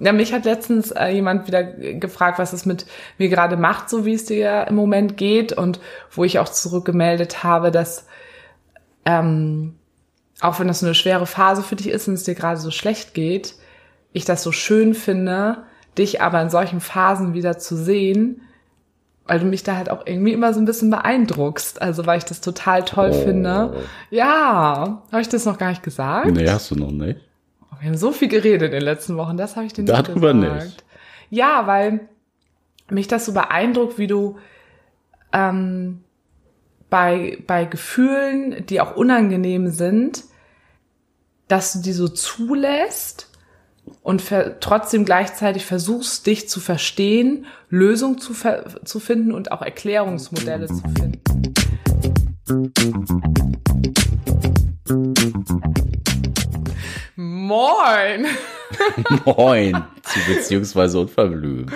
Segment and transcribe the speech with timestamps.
[0.00, 2.86] Ja, mich hat letztens äh, jemand wieder gefragt, was es mit
[3.18, 7.42] mir gerade macht, so wie es dir im Moment geht und wo ich auch zurückgemeldet
[7.42, 8.06] habe, dass
[9.04, 9.74] ähm,
[10.40, 13.12] auch wenn das eine schwere Phase für dich ist und es dir gerade so schlecht
[13.12, 13.56] geht,
[14.12, 15.64] ich das so schön finde,
[15.96, 18.42] dich aber in solchen Phasen wieder zu sehen,
[19.26, 21.82] weil du mich da halt auch irgendwie immer so ein bisschen beeindruckst.
[21.82, 23.24] Also weil ich das total toll oh.
[23.24, 23.82] finde.
[24.10, 26.30] Ja, habe ich das noch gar nicht gesagt?
[26.30, 27.20] Nee, hast du noch nicht.
[27.80, 30.34] Wir haben so viel geredet in den letzten Wochen, das habe ich dir nicht Darüber
[30.34, 30.64] gesagt.
[30.64, 30.84] nicht.
[31.30, 32.08] Ja, weil
[32.90, 34.38] mich das so beeindruckt, wie du
[35.32, 36.02] ähm,
[36.90, 40.24] bei, bei Gefühlen, die auch unangenehm sind,
[41.46, 43.30] dass du die so zulässt
[44.02, 44.22] und
[44.60, 48.34] trotzdem gleichzeitig versuchst, dich zu verstehen, Lösungen zu,
[48.84, 51.22] zu finden und auch Erklärungsmodelle zu finden.
[57.16, 58.26] Moin!
[59.26, 61.70] Moin, zu beziehungsweise unverblümt.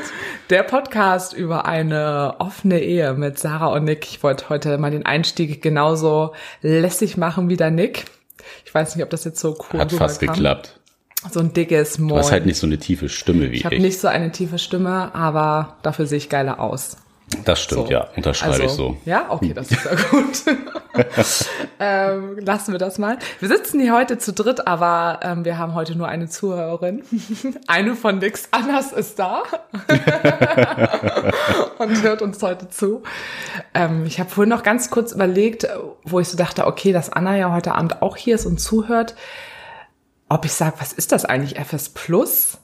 [0.49, 4.07] Der Podcast über eine offene Ehe mit Sarah und Nick.
[4.09, 8.07] Ich wollte heute mal den Einstieg genauso lässig machen wie der Nick.
[8.65, 10.81] Ich weiß nicht, ob das jetzt so cool Hat fast geklappt.
[11.31, 12.09] So ein dickes Moin.
[12.09, 13.61] Du hast halt nicht so eine tiefe Stimme wie ich.
[13.61, 16.97] Ich habe nicht so eine tiefe Stimme, aber dafür sehe ich geiler aus.
[17.45, 17.93] Das stimmt, so.
[17.93, 18.09] ja.
[18.17, 18.97] Unterschreibe also, ich so.
[19.05, 20.43] Ja, okay, das ist ja gut.
[21.81, 23.19] ähm, lassen wir das mal.
[23.41, 27.03] Wir sitzen hier heute zu dritt, aber ähm, wir haben heute nur eine Zuhörerin.
[27.67, 29.43] eine von nix anders ist da
[31.79, 33.03] und hört uns heute zu.
[33.75, 35.67] Ähm, ich habe vorhin noch ganz kurz überlegt,
[36.05, 39.15] wo ich so dachte, okay, dass Anna ja heute Abend auch hier ist und zuhört,
[40.29, 42.59] ob ich sage, was ist das eigentlich, FS Plus?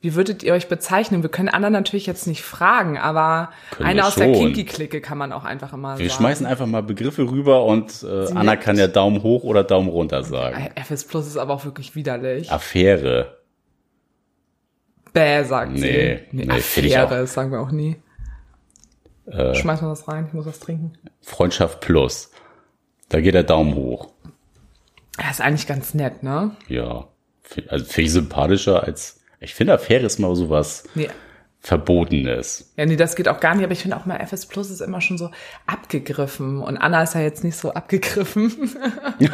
[0.00, 1.22] Wie würdet ihr euch bezeichnen?
[1.22, 5.32] Wir können anderen natürlich jetzt nicht fragen, aber können eine aus der Kinky-Clique kann man
[5.32, 6.00] auch einfach immer wir sagen.
[6.04, 9.88] Wir schmeißen einfach mal Begriffe rüber und äh, Anna kann ja Daumen hoch oder Daumen
[9.88, 10.70] runter sagen.
[10.76, 12.52] FS Plus ist aber auch wirklich widerlich.
[12.52, 13.38] Affäre.
[15.12, 16.36] Bäh, sagt nee, sie.
[16.36, 17.96] Nee, nee Affäre, das sagen wir auch nie.
[19.26, 20.92] Äh, Schmeiß mal was rein, ich muss was trinken.
[21.22, 22.30] Freundschaft Plus.
[23.08, 24.12] Da geht der Daumen hoch.
[25.18, 26.52] Er ist eigentlich ganz nett, ne?
[26.68, 27.08] Ja.
[27.68, 31.08] Also viel sympathischer als ich finde, Affäre ist mal sowas nee.
[31.60, 32.72] Verbotenes.
[32.76, 34.80] Ja, nee, das geht auch gar nicht, aber ich finde auch mal FS Plus ist
[34.80, 35.30] immer schon so
[35.66, 38.76] abgegriffen und Anna ist ja jetzt nicht so abgegriffen.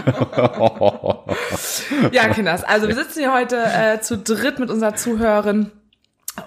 [2.13, 5.71] ja, Kinders, also wir sitzen hier heute äh, zu dritt mit unserer Zuhörerin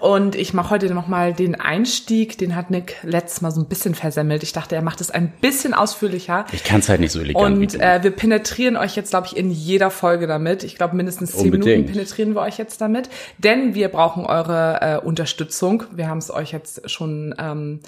[0.00, 3.94] und ich mache heute nochmal den Einstieg, den hat Nick letztes Mal so ein bisschen
[3.94, 4.42] versemmelt.
[4.42, 6.44] Ich dachte, er macht es ein bisschen ausführlicher.
[6.52, 7.56] Ich kann es halt nicht so elegant.
[7.56, 10.62] Und äh, wir penetrieren euch jetzt, glaube ich, in jeder Folge damit.
[10.62, 11.50] Ich glaube, mindestens zehn.
[11.50, 13.08] Minuten penetrieren wir euch jetzt damit.
[13.38, 15.84] Denn wir brauchen eure äh, Unterstützung.
[15.90, 17.80] Wir haben es euch jetzt schon ähm,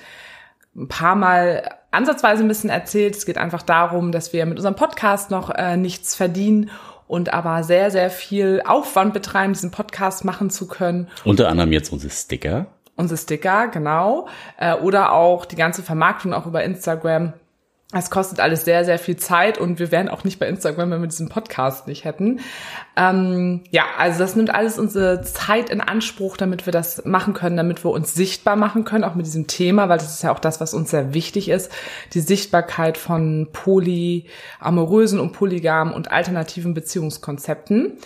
[0.75, 3.15] ein paar Mal ansatzweise ein bisschen erzählt.
[3.15, 6.71] Es geht einfach darum, dass wir mit unserem Podcast noch äh, nichts verdienen
[7.11, 11.09] und aber sehr, sehr viel Aufwand betreiben, diesen Podcast machen zu können.
[11.25, 12.67] Unter anderem jetzt unsere Sticker.
[12.95, 14.29] Unsere Sticker, genau.
[14.59, 17.33] Äh, oder auch die ganze Vermarktung auch über Instagram
[17.93, 21.01] es kostet alles sehr, sehr viel Zeit und wir wären auch nicht bei Instagram, wenn
[21.01, 22.39] wir diesen Podcast nicht hätten.
[22.97, 27.57] Ähm, ja, also das nimmt alles unsere Zeit in Anspruch, damit wir das machen können,
[27.57, 30.39] damit wir uns sichtbar machen können, auch mit diesem Thema, weil das ist ja auch
[30.39, 31.73] das, was uns sehr wichtig ist,
[32.15, 37.99] die Sichtbarkeit von polyamorösen und polygamen und alternativen Beziehungskonzepten.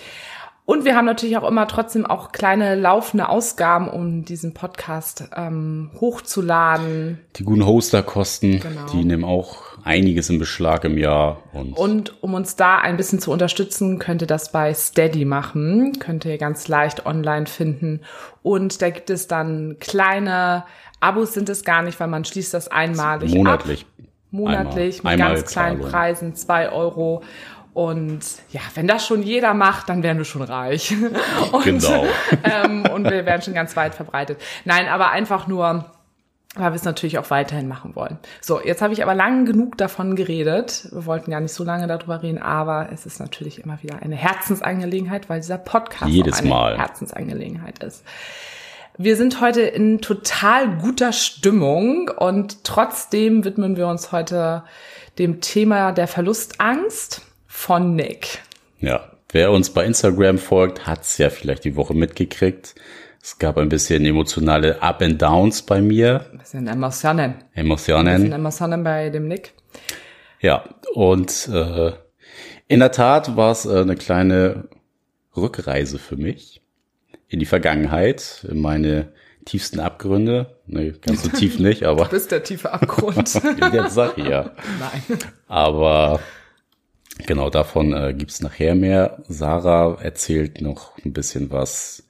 [0.67, 5.91] Und wir haben natürlich auch immer trotzdem auch kleine laufende Ausgaben, um diesen Podcast ähm,
[6.01, 7.21] hochzuladen.
[7.37, 8.87] Die guten Hosterkosten, genau.
[8.91, 11.43] die nehmen auch einiges im Beschlag im Jahr.
[11.53, 15.99] Und, und um uns da ein bisschen zu unterstützen, könnt ihr das bei Steady machen.
[15.99, 18.01] Könnt ihr ganz leicht online finden.
[18.43, 20.65] Und da gibt es dann kleine
[21.05, 23.83] Abos sind es gar nicht, weil man schließt das einmalig monatlich.
[23.83, 24.07] ab.
[24.31, 27.23] Monatlich einmal, mit einmal ganz kleinen Preisen, zwei Euro.
[27.75, 28.21] Und
[28.53, 30.95] ja, wenn das schon jeder macht, dann wären wir schon reich.
[31.53, 32.07] Und, genau.
[32.45, 34.41] ähm, und wir wären schon ganz weit verbreitet.
[34.65, 35.85] Nein, aber einfach nur,
[36.55, 38.19] weil wir es natürlich auch weiterhin machen wollen.
[38.41, 40.89] So, jetzt habe ich aber lang genug davon geredet.
[40.93, 44.15] Wir wollten gar nicht so lange darüber reden, aber es ist natürlich immer wieder eine
[44.15, 46.79] Herzensangelegenheit, weil dieser Podcast Jedes auch eine Mal.
[46.79, 48.05] Herzensangelegenheit ist.
[48.97, 54.63] Wir sind heute in total guter Stimmung und trotzdem widmen wir uns heute
[55.19, 57.23] dem Thema der Verlustangst
[57.55, 58.43] von Nick.
[58.81, 62.75] Ja, wer uns bei Instagram folgt, hat's ja vielleicht die Woche mitgekriegt.
[63.23, 66.27] Es gab ein bisschen emotionale Up and Downs bei mir.
[66.33, 67.37] Ein bisschen Emotionen.
[67.55, 68.09] Emotionen.
[68.09, 69.55] Ein bisschen Emotionen bei dem Nick.
[70.41, 70.65] Ja,
[70.95, 71.93] und äh,
[72.67, 74.69] in der Tat war es äh, eine kleine
[75.35, 76.61] Rückreise für mich
[77.29, 79.13] in die Vergangenheit, in meine
[79.47, 80.59] tiefsten Abgründe.
[80.67, 82.05] Nee, ganz so tief nicht, aber.
[82.05, 83.17] Du bist der tiefe Abgrund.
[83.73, 84.51] Jetzt sag ich ja.
[84.81, 85.19] Nein.
[85.47, 86.21] Aber
[87.27, 89.23] genau davon äh, gibt's nachher mehr.
[89.29, 92.05] Sarah erzählt noch ein bisschen was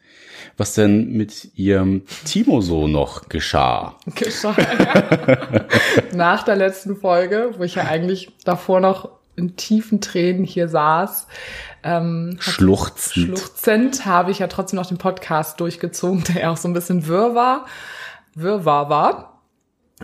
[0.57, 3.97] was denn mit ihrem Timo so noch geschah.
[4.15, 4.55] Geschah.
[6.13, 11.27] Nach der letzten Folge, wo ich ja eigentlich davor noch in tiefen Tränen hier saß,
[11.83, 13.39] ähm, schluchzend.
[13.39, 17.07] schluchzend habe ich ja trotzdem noch den Podcast durchgezogen, der ja auch so ein bisschen
[17.07, 17.67] wirr war,
[18.35, 19.34] wirrwarr war.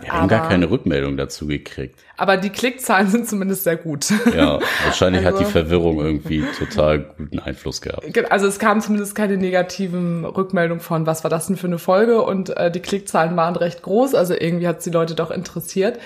[0.01, 1.99] Wir haben gar keine Rückmeldung dazu gekriegt.
[2.17, 4.07] Aber die Klickzahlen sind zumindest sehr gut.
[4.35, 8.05] Ja, wahrscheinlich also, hat die also- Verwirrung irgendwie total guten Einfluss gehabt.
[8.31, 12.21] Also es kam zumindest keine negativen Rückmeldungen von, was war das denn für eine Folge?
[12.21, 15.99] Und äh, die Klickzahlen waren recht groß, also irgendwie hat es die Leute doch interessiert.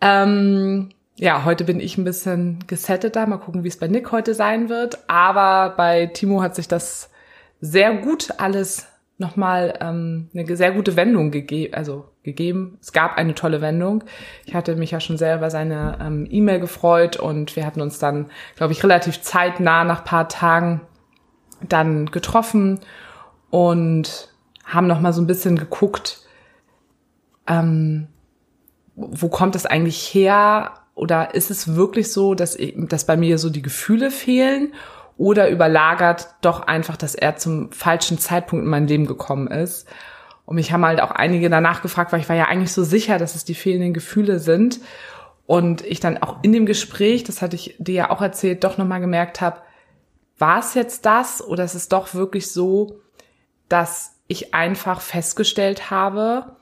[0.00, 3.26] Ähm, ja, heute bin ich ein bisschen gesetteter.
[3.26, 4.98] Mal gucken, wie es bei Nick heute sein wird.
[5.08, 7.10] Aber bei Timo hat sich das
[7.60, 8.86] sehr gut alles
[9.18, 12.76] nochmal ähm, eine sehr gute Wendung gegeben, also gegeben.
[12.82, 14.04] Es gab eine tolle Wendung.
[14.44, 17.98] Ich hatte mich ja schon sehr über seine ähm, E-Mail gefreut und wir hatten uns
[17.98, 18.26] dann,
[18.56, 20.82] glaube ich, relativ zeitnah nach paar Tagen
[21.66, 22.80] dann getroffen
[23.48, 24.28] und
[24.66, 26.26] haben noch mal so ein bisschen geguckt,
[27.46, 28.08] ähm,
[28.94, 30.74] wo kommt es eigentlich her?
[30.94, 34.72] Oder ist es wirklich so, dass, ich, dass bei mir so die Gefühle fehlen?
[35.18, 39.88] oder überlagert doch einfach, dass er zum falschen Zeitpunkt in mein Leben gekommen ist.
[40.46, 43.18] Und mich haben halt auch einige danach gefragt, weil ich war ja eigentlich so sicher,
[43.18, 44.80] dass es die fehlenden Gefühle sind.
[45.44, 48.78] Und ich dann auch in dem Gespräch, das hatte ich dir ja auch erzählt, doch
[48.78, 49.60] nochmal gemerkt habe,
[50.38, 53.00] war es jetzt das oder ist es doch wirklich so,
[53.68, 56.56] dass ich einfach festgestellt habe,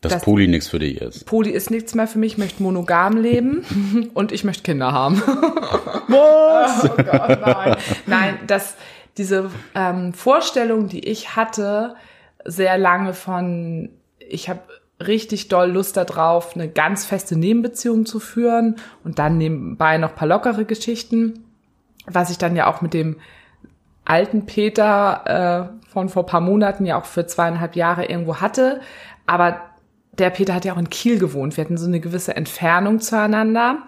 [0.00, 1.26] dass, dass Poli nichts für dich ist.
[1.26, 5.22] Poli ist nichts mehr für mich, ich möchte monogam leben und ich möchte Kinder haben.
[6.08, 6.84] Was?
[6.84, 7.76] oh Gott, nein.
[8.06, 8.74] Nein, dass
[9.16, 11.96] diese ähm, Vorstellung, die ich hatte,
[12.46, 14.60] sehr lange von, ich habe
[15.04, 20.28] richtig doll Lust darauf, eine ganz feste Nebenbeziehung zu führen und dann nebenbei noch paar
[20.28, 21.44] lockere Geschichten,
[22.06, 23.16] was ich dann ja auch mit dem
[24.04, 28.80] alten Peter äh, von vor paar Monaten ja auch für zweieinhalb Jahre irgendwo hatte.
[29.26, 29.60] Aber
[30.12, 31.56] der Peter hat ja auch in Kiel gewohnt.
[31.56, 33.78] Wir hatten so eine gewisse Entfernung zueinander.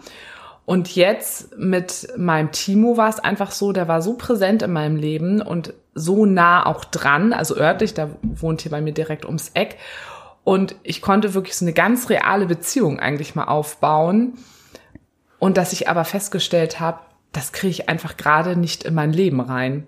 [0.67, 4.97] Und jetzt mit meinem Timo war es einfach so, der war so präsent in meinem
[4.97, 9.51] Leben und so nah auch dran, also örtlich, da wohnt hier bei mir direkt ums
[9.55, 9.77] Eck.
[10.45, 14.39] Und ich konnte wirklich so eine ganz reale Beziehung eigentlich mal aufbauen.
[15.39, 17.01] Und dass ich aber festgestellt habe,
[17.33, 19.87] das kriege ich einfach gerade nicht in mein Leben rein.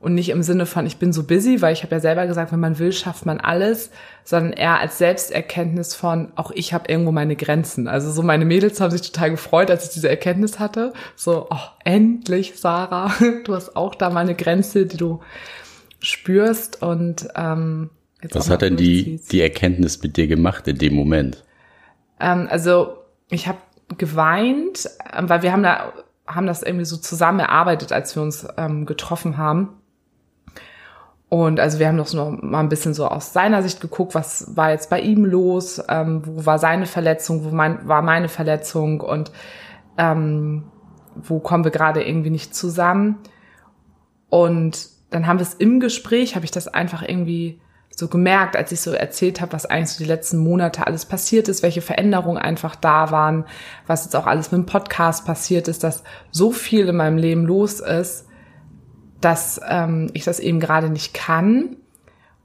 [0.00, 2.52] Und nicht im Sinne von, ich bin so busy, weil ich habe ja selber gesagt,
[2.52, 3.90] wenn man will, schafft man alles,
[4.22, 7.88] sondern eher als Selbsterkenntnis von, auch ich habe irgendwo meine Grenzen.
[7.88, 10.92] Also so meine Mädels haben sich total gefreut, als ich diese Erkenntnis hatte.
[11.16, 13.12] So, oh, endlich, Sarah,
[13.44, 15.20] du hast auch da mal eine Grenze, die du
[15.98, 16.80] spürst.
[16.80, 17.90] Und ähm,
[18.22, 21.42] jetzt Was hat denn die, die Erkenntnis mit dir gemacht in dem Moment?
[22.20, 22.98] Ähm, also
[23.30, 23.58] ich habe
[23.96, 25.92] geweint, ähm, weil wir haben da
[26.28, 29.77] haben das irgendwie so zusammen erarbeitet, als wir uns ähm, getroffen haben.
[31.28, 34.56] Und also wir haben noch noch mal ein bisschen so aus seiner Sicht geguckt, was
[34.56, 39.00] war jetzt bei ihm los, ähm, wo war seine Verletzung, wo mein, war meine Verletzung
[39.00, 39.30] und
[39.98, 40.64] ähm,
[41.14, 43.18] wo kommen wir gerade irgendwie nicht zusammen.
[44.30, 47.60] Und dann haben wir es im Gespräch, habe ich das einfach irgendwie
[47.98, 51.48] so gemerkt, als ich so erzählt habe, was eigentlich so die letzten Monate alles passiert
[51.48, 53.44] ist, welche Veränderungen einfach da waren,
[53.86, 57.44] was jetzt auch alles mit dem Podcast passiert ist, dass so viel in meinem Leben
[57.44, 58.27] los ist,
[59.20, 61.76] dass ähm, ich das eben gerade nicht kann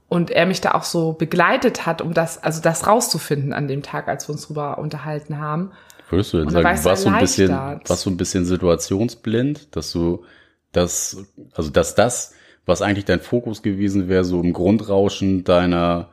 [0.08, 3.82] und er mich da auch so begleitet hat, um das, also das rauszufinden an dem
[3.82, 5.72] Tag, als wir uns drüber unterhalten haben.
[6.10, 9.92] Würdest du denn sagen, du warst so ein bisschen, warst so ein bisschen situationsblind, dass
[9.92, 10.24] du
[10.72, 12.34] das, also dass das,
[12.66, 16.08] was eigentlich dein Fokus gewesen wäre, so im Grundrauschen deiner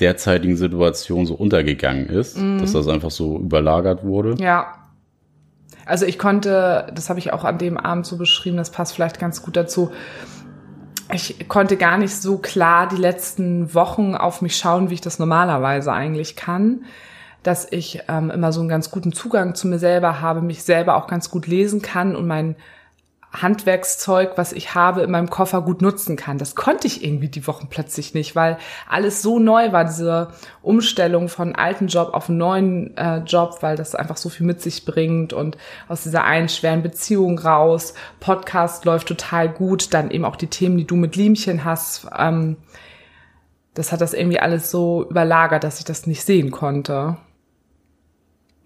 [0.00, 2.58] derzeitigen Situation so untergegangen ist, mhm.
[2.58, 4.34] dass das einfach so überlagert wurde?
[4.42, 4.87] Ja,
[5.88, 9.18] also ich konnte, das habe ich auch an dem Abend so beschrieben, das passt vielleicht
[9.18, 9.90] ganz gut dazu.
[11.12, 15.18] Ich konnte gar nicht so klar die letzten Wochen auf mich schauen, wie ich das
[15.18, 16.84] normalerweise eigentlich kann.
[17.42, 20.96] Dass ich ähm, immer so einen ganz guten Zugang zu mir selber habe, mich selber
[20.96, 22.56] auch ganz gut lesen kann und mein
[23.42, 26.38] Handwerkszeug, was ich habe, in meinem Koffer gut nutzen kann.
[26.38, 30.28] Das konnte ich irgendwie die Wochen plötzlich nicht, weil alles so neu war, diese
[30.62, 34.60] Umstellung von alten Job auf einen neuen äh, Job, weil das einfach so viel mit
[34.60, 35.56] sich bringt und
[35.88, 37.94] aus dieser einen schweren Beziehung raus.
[38.20, 42.06] Podcast läuft total gut, dann eben auch die Themen, die du mit Liemchen hast.
[42.16, 42.56] Ähm,
[43.74, 47.16] das hat das irgendwie alles so überlagert, dass ich das nicht sehen konnte.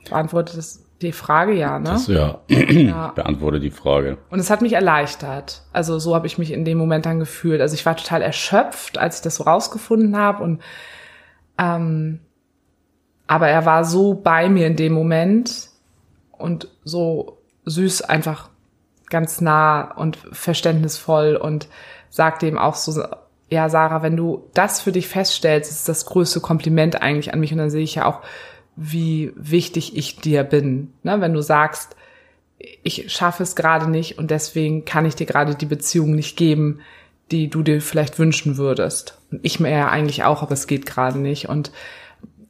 [0.08, 1.90] Beantwortet das die Frage ja, ne?
[1.90, 3.08] Das, ja, ja.
[3.14, 4.18] beantworte die Frage.
[4.30, 5.62] Und es hat mich erleichtert.
[5.72, 7.60] Also so habe ich mich in dem Moment dann gefühlt.
[7.60, 10.42] Also ich war total erschöpft, als ich das so rausgefunden habe.
[10.42, 10.62] Und
[11.58, 12.20] ähm,
[13.26, 15.68] aber er war so bei mir in dem Moment
[16.32, 18.50] und so süß, einfach
[19.08, 21.68] ganz nah und verständnisvoll und
[22.10, 23.02] sagte ihm auch so,
[23.48, 27.52] ja, Sarah, wenn du das für dich feststellst, ist das größte Kompliment eigentlich an mich.
[27.52, 28.22] Und dann sehe ich ja auch,
[28.76, 30.92] wie wichtig ich dir bin.
[31.02, 31.20] Ne?
[31.20, 31.96] Wenn du sagst,
[32.82, 36.80] ich schaffe es gerade nicht und deswegen kann ich dir gerade die Beziehung nicht geben,
[37.30, 39.18] die du dir vielleicht wünschen würdest.
[39.30, 41.48] Und ich mir ja eigentlich auch, aber es geht gerade nicht.
[41.48, 41.72] Und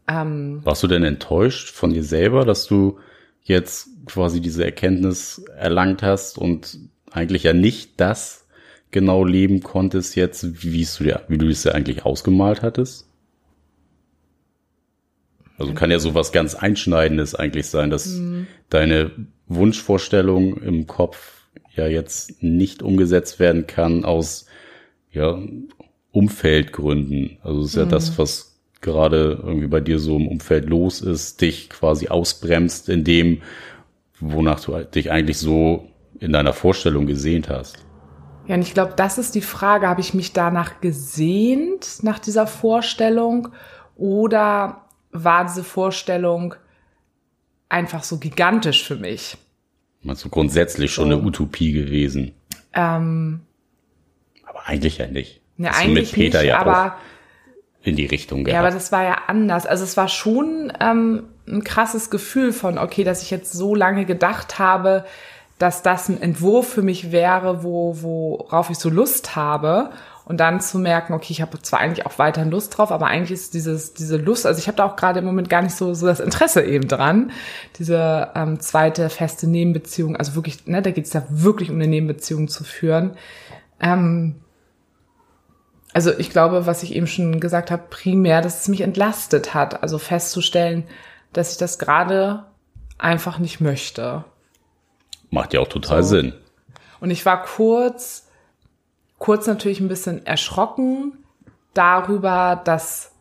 [0.08, 2.98] ähm, warst du denn enttäuscht von dir selber, dass du
[3.42, 6.78] jetzt quasi diese Erkenntnis erlangt hast und
[7.10, 8.46] eigentlich ja nicht das
[8.90, 13.06] genau leben konntest jetzt, wie du wie du es ja eigentlich ausgemalt hattest?
[15.58, 18.46] Also kann ja sowas ganz Einschneidendes eigentlich sein, dass mhm.
[18.70, 19.10] deine
[19.46, 24.46] Wunschvorstellung im Kopf ja jetzt nicht umgesetzt werden kann aus
[25.10, 25.38] ja,
[26.10, 27.38] Umfeldgründen.
[27.42, 28.18] Also es ist ja das, mhm.
[28.18, 33.42] was gerade irgendwie bei dir so im Umfeld los ist, dich quasi ausbremst in dem,
[34.20, 37.78] wonach du dich eigentlich so in deiner Vorstellung gesehnt hast.
[38.46, 42.46] Ja, und ich glaube, das ist die Frage, habe ich mich danach gesehnt, nach dieser
[42.46, 43.48] Vorstellung,
[43.94, 46.54] oder war diese Vorstellung
[47.68, 49.36] einfach so gigantisch für mich?
[50.02, 51.16] Meinst du grundsätzlich schon so.
[51.16, 52.34] eine Utopie gewesen?
[52.72, 53.40] Ähm,
[54.44, 55.40] aber eigentlich ja nicht.
[55.58, 56.96] Ja, eigentlich mit Peter nicht, ja aber
[57.82, 58.54] in die Richtung gehabt.
[58.54, 59.66] Ja, aber das war ja anders.
[59.66, 64.04] Also es war schon ähm, ein krasses Gefühl von, okay, dass ich jetzt so lange
[64.04, 65.04] gedacht habe,
[65.58, 69.90] dass das ein Entwurf für mich wäre, wo, worauf ich so Lust habe.
[70.24, 73.32] Und dann zu merken, okay, ich habe zwar eigentlich auch weiterhin Lust drauf, aber eigentlich
[73.32, 75.94] ist dieses, diese Lust, also ich habe da auch gerade im Moment gar nicht so,
[75.94, 77.32] so das Interesse eben dran,
[77.78, 81.88] diese ähm, zweite feste Nebenbeziehung, also wirklich, ne, da geht es ja wirklich um eine
[81.88, 83.16] Nebenbeziehung zu führen.
[83.80, 84.36] Ähm,
[85.92, 89.82] also ich glaube, was ich eben schon gesagt habe, primär, dass es mich entlastet hat.
[89.82, 90.84] Also festzustellen,
[91.32, 92.44] dass ich das gerade
[92.98, 94.24] einfach nicht möchte.
[95.30, 96.16] Macht ja auch total so.
[96.16, 96.34] Sinn.
[97.00, 98.28] Und ich war kurz,
[99.22, 101.12] kurz natürlich ein bisschen erschrocken
[101.74, 103.12] darüber, dass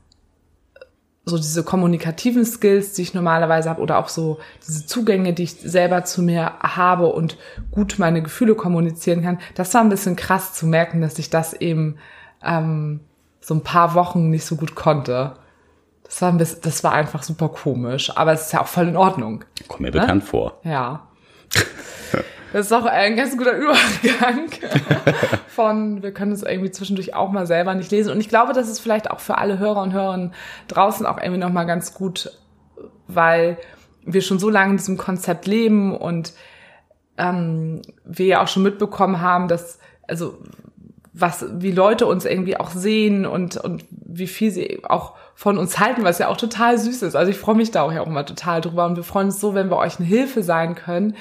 [1.26, 5.54] so diese kommunikativen Skills, die ich normalerweise habe, oder auch so diese Zugänge, die ich
[5.54, 7.38] selber zu mir habe und
[7.70, 11.54] gut meine Gefühle kommunizieren kann, das war ein bisschen krass zu merken, dass ich das
[11.54, 11.98] eben
[12.44, 13.02] ähm,
[13.40, 15.36] so ein paar Wochen nicht so gut konnte.
[16.04, 18.88] Das war, ein bisschen, das war einfach super komisch, aber es ist ja auch voll
[18.88, 19.46] in Ordnung.
[19.68, 20.00] Kommt mir ne?
[20.00, 20.58] bekannt vor.
[20.64, 21.11] Ja.
[22.54, 24.50] Das ist auch ein ganz guter Übergang
[25.48, 28.12] von, wir können es irgendwie zwischendurch auch mal selber nicht lesen.
[28.12, 30.34] Und ich glaube, das ist vielleicht auch für alle Hörer und Hörerinnen
[30.68, 32.32] draußen auch irgendwie nochmal ganz gut,
[33.08, 33.58] weil
[34.04, 36.34] wir schon so lange in diesem Konzept leben und
[37.18, 40.40] ähm, wir ja auch schon mitbekommen haben, dass, also
[41.14, 45.80] was, wie Leute uns irgendwie auch sehen und, und wie viel sie auch von uns
[45.80, 47.16] halten, was ja auch total süß ist.
[47.16, 49.40] Also ich freue mich da auch ja auch immer total drüber und wir freuen uns
[49.40, 51.16] so, wenn wir euch eine Hilfe sein können.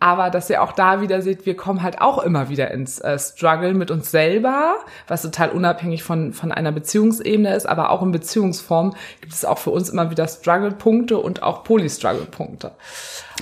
[0.00, 3.18] Aber dass ihr auch da wieder seht, wir kommen halt auch immer wieder ins äh,
[3.18, 4.76] Struggle mit uns selber,
[5.06, 9.58] was total unabhängig von, von einer Beziehungsebene ist, aber auch in Beziehungsform gibt es auch
[9.58, 12.72] für uns immer wieder Struggle-Punkte und auch Poly-Struggle-Punkte.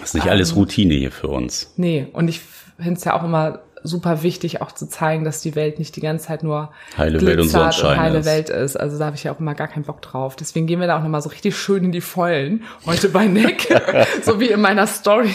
[0.00, 1.72] Das ist nicht alles ähm, Routine hier für uns.
[1.76, 5.54] Nee, und ich finde es ja auch immer super wichtig, auch zu zeigen, dass die
[5.54, 8.26] Welt nicht die ganze Zeit nur heile Welt und Sonnenschein und heile ist.
[8.26, 8.76] Welt ist.
[8.76, 10.37] Also da habe ich ja auch immer gar keinen Bock drauf.
[10.37, 13.68] Deswegen gehen wir da auch nochmal so richtig schön in die Vollen heute bei Nick.
[14.23, 15.30] so wie in meiner Story.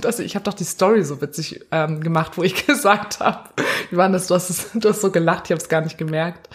[0.00, 3.50] Das, ich habe doch die Story so witzig ähm, gemacht, wo ich gesagt habe,
[3.90, 4.26] wie war das?
[4.26, 6.48] Du hast, du hast so gelacht, ich habe es gar nicht gemerkt.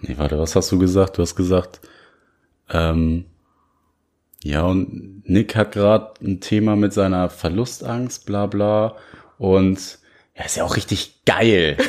[0.00, 1.18] Nee, warte, was hast du gesagt?
[1.18, 1.80] Du hast gesagt,
[2.70, 3.24] ähm,
[4.44, 8.96] ja, und Nick hat gerade ein Thema mit seiner Verlustangst, bla bla.
[9.38, 9.98] Und
[10.36, 11.76] ja, ist ja auch richtig geil.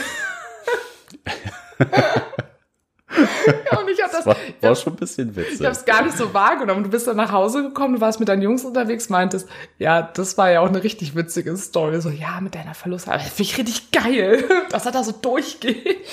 [3.71, 5.59] ja, und ich hab das, das war, war schon ein bisschen witzig.
[5.59, 6.83] Ich habe es gar nicht so wahrgenommen.
[6.83, 9.47] Du bist dann nach Hause gekommen, du warst mit deinen Jungs unterwegs, meintest,
[9.77, 12.01] ja, das war ja auch eine richtig witzige Story.
[12.01, 16.07] So, ja, mit deiner Verlust, aber finde ich richtig geil, dass er da so durchgeht.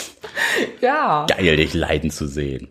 [0.80, 1.26] ja.
[1.26, 2.68] Geil, dich leiden zu sehen.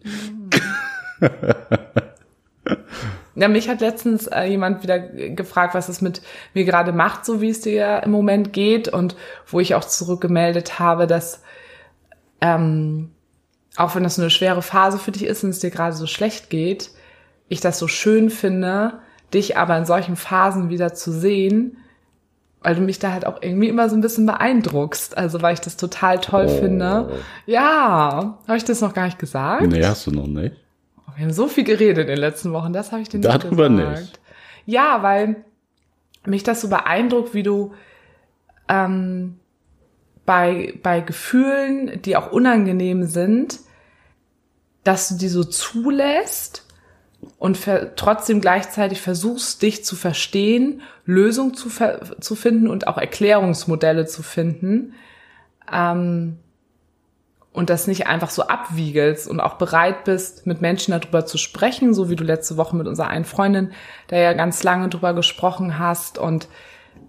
[3.39, 6.22] Ja, mich hat letztens äh, jemand wieder gefragt, was es mit
[6.53, 9.15] mir gerade macht, so wie es dir im Moment geht und
[9.48, 11.41] wo ich auch zurückgemeldet habe, dass
[12.41, 13.12] ähm,
[13.77, 16.50] auch wenn das eine schwere Phase für dich ist und es dir gerade so schlecht
[16.50, 16.91] geht,
[17.48, 19.00] ich das so schön finde,
[19.34, 21.77] dich aber in solchen Phasen wieder zu sehen,
[22.62, 25.17] weil du mich da halt auch irgendwie immer so ein bisschen beeindruckst.
[25.17, 26.60] Also weil ich das total toll oh.
[26.60, 27.12] finde.
[27.46, 29.65] Ja, habe ich das noch gar nicht gesagt?
[29.65, 30.55] Nee, hast du noch nicht.
[31.19, 33.67] Wir haben so viel geredet in den letzten Wochen, das habe ich dir nicht Darüber
[33.67, 33.99] gesagt.
[33.99, 34.19] nicht.
[34.65, 35.43] Ja, weil
[36.25, 37.73] mich das so beeindruckt, wie du
[38.69, 39.38] ähm,
[40.25, 43.59] bei, bei Gefühlen, die auch unangenehm sind,
[44.85, 46.65] dass du die so zulässt
[47.38, 47.59] und
[47.97, 51.69] trotzdem gleichzeitig versuchst, dich zu verstehen, Lösungen zu,
[52.21, 54.93] zu finden und auch Erklärungsmodelle zu finden.
[55.69, 56.38] Ähm,
[57.51, 61.93] und das nicht einfach so abwiegelst und auch bereit bist, mit Menschen darüber zu sprechen,
[61.93, 63.71] so wie du letzte Woche mit unserer einen Freundin,
[64.09, 66.47] der ja ganz lange drüber gesprochen hast und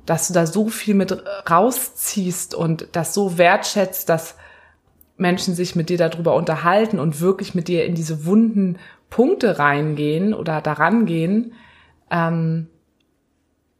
[0.07, 4.37] dass du da so viel mit rausziehst und das so wertschätzt, dass
[5.17, 8.79] Menschen sich mit dir darüber unterhalten und wirklich mit dir in diese wunden
[9.11, 11.53] Punkte reingehen oder daran gehen,
[12.11, 12.69] ähm,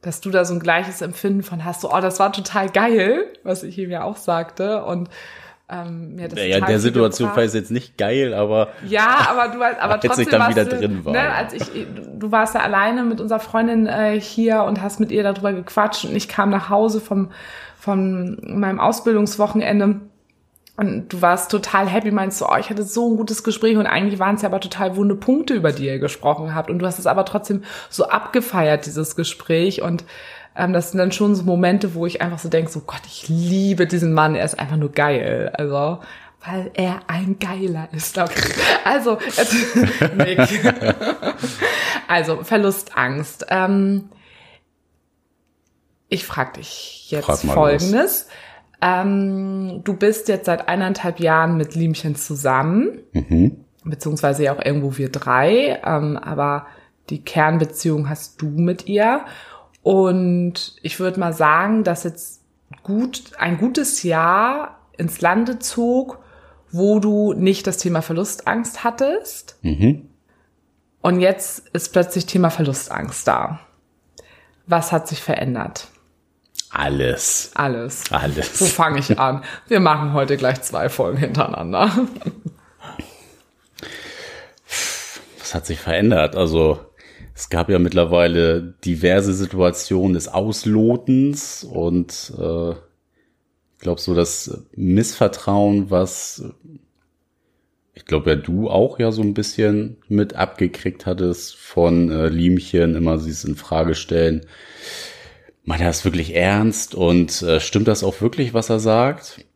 [0.03, 3.27] dass du da so ein gleiches Empfinden von hast, so, oh, das war total geil,
[3.43, 4.85] was ich ihm ja auch sagte.
[4.85, 5.09] Und
[5.71, 9.49] ähm, mir das ja, in der Situation war es jetzt nicht geil, aber ja, aber
[9.55, 11.13] du aber trotzdem ich dann wieder du, drin war.
[11.13, 11.71] Ne, als ich,
[12.19, 16.05] du warst ja alleine mit unserer Freundin äh, hier und hast mit ihr darüber gequatscht
[16.05, 17.31] und ich kam nach Hause vom
[17.79, 20.01] von meinem Ausbildungswochenende
[20.77, 23.87] und du warst total happy, meinst du, oh, ich hatte so ein gutes Gespräch und
[23.87, 26.87] eigentlich waren es ja aber total wunde Punkte, über die ihr gesprochen habt und du
[26.87, 30.05] hast es aber trotzdem so abgefeiert, dieses Gespräch und
[30.57, 33.29] ähm, das sind dann schon so Momente, wo ich einfach so denke, so Gott, ich
[33.29, 35.53] liebe diesen Mann, er ist einfach nur geil.
[35.55, 36.01] Also,
[36.45, 38.19] weil er ein Geiler ist.
[38.19, 38.53] Okay.
[38.85, 39.19] Also,
[42.09, 43.47] also Verlustangst.
[43.51, 44.09] Ähm,
[46.09, 48.27] ich frage dich jetzt frag Folgendes.
[48.83, 53.65] Ähm, du bist jetzt seit eineinhalb Jahren mit Liemchen zusammen, mhm.
[53.85, 56.67] beziehungsweise ja auch irgendwo wir drei, ähm, aber
[57.11, 59.27] die Kernbeziehung hast du mit ihr.
[59.83, 62.43] Und ich würde mal sagen, dass jetzt
[62.83, 66.19] gut, ein gutes Jahr ins Lande zog,
[66.71, 69.57] wo du nicht das Thema Verlustangst hattest.
[69.63, 70.09] Mhm.
[71.03, 73.61] Und jetzt ist plötzlich Thema Verlustangst da.
[74.67, 75.89] Was hat sich verändert?
[76.71, 77.51] Alles.
[77.55, 78.05] Alles.
[78.13, 78.61] Alles.
[78.61, 79.43] Wo fange ich an?
[79.67, 81.91] Wir machen heute gleich zwei Folgen hintereinander.
[85.39, 86.37] Was hat sich verändert?
[86.37, 86.79] Also
[87.41, 95.91] es gab ja mittlerweile diverse Situationen des Auslotens und äh, ich glaube so das Missvertrauen,
[95.91, 96.45] was
[97.95, 102.95] ich glaube ja du auch ja so ein bisschen mit abgekriegt hattest von äh, Liemchen,
[102.95, 104.43] immer sie es in Frage stellen.
[105.65, 109.47] Meint er das wirklich ernst und äh, stimmt das auch wirklich, was er sagt?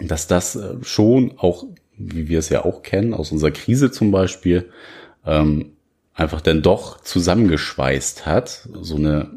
[0.00, 1.64] Dass das äh, schon auch,
[1.96, 4.70] wie wir es ja auch kennen, aus unserer Krise zum Beispiel,
[5.24, 5.76] ähm,
[6.18, 9.30] einfach dann doch zusammengeschweißt hat, so eine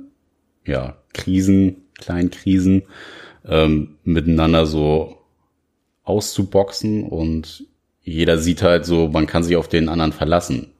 [0.65, 2.83] ja Krisen, Kleinkrisen
[3.45, 5.19] ähm, miteinander so
[6.03, 7.65] auszuboxen und
[8.01, 10.71] jeder sieht halt so, man kann sich auf den anderen verlassen.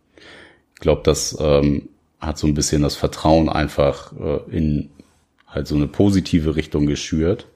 [0.74, 4.90] Ich glaube, das ähm, hat so ein bisschen das Vertrauen einfach äh, in
[5.46, 7.48] halt so eine positive Richtung geschürt.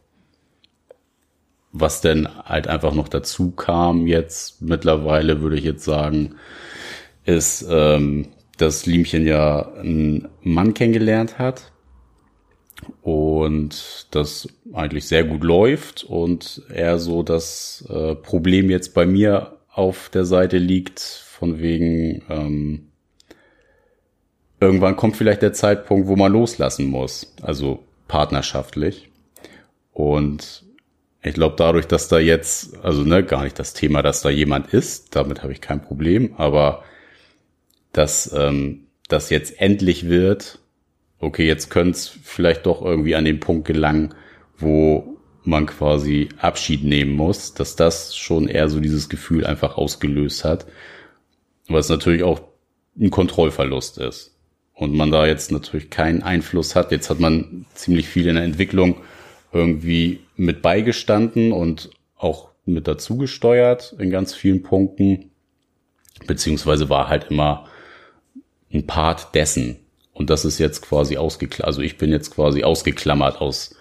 [1.71, 6.35] Was denn halt einfach noch dazu kam jetzt mittlerweile, würde ich jetzt sagen,
[7.25, 8.27] ist, ähm,
[8.57, 11.71] dass Liemchen ja einen Mann kennengelernt hat
[13.01, 19.57] und das eigentlich sehr gut läuft und er so das äh, Problem jetzt bei mir
[19.71, 22.87] auf der Seite liegt, von wegen ähm,
[24.59, 29.09] irgendwann kommt vielleicht der Zeitpunkt, wo man loslassen muss, also partnerschaftlich.
[29.91, 30.63] Und
[31.21, 34.73] ich glaube, dadurch, dass da jetzt, also ne, gar nicht das Thema, dass da jemand
[34.73, 36.83] ist, damit habe ich kein Problem, aber
[37.97, 40.59] dass ähm, das jetzt endlich wird,
[41.19, 44.13] okay, jetzt könnte es vielleicht doch irgendwie an den Punkt gelangen,
[44.57, 50.43] wo man quasi Abschied nehmen muss, dass das schon eher so dieses Gefühl einfach ausgelöst
[50.43, 50.65] hat,
[51.67, 52.41] was natürlich auch
[52.99, 54.35] ein Kontrollverlust ist.
[54.73, 56.91] Und man da jetzt natürlich keinen Einfluss hat.
[56.91, 58.97] Jetzt hat man ziemlich viel in der Entwicklung
[59.53, 65.31] irgendwie mit beigestanden und auch mit dazu gesteuert in ganz vielen Punkten.
[66.27, 67.67] Beziehungsweise war halt immer
[68.73, 69.77] ein Part dessen.
[70.13, 73.75] Und das ist jetzt quasi ausgeklammert, also ich bin jetzt quasi ausgeklammert aus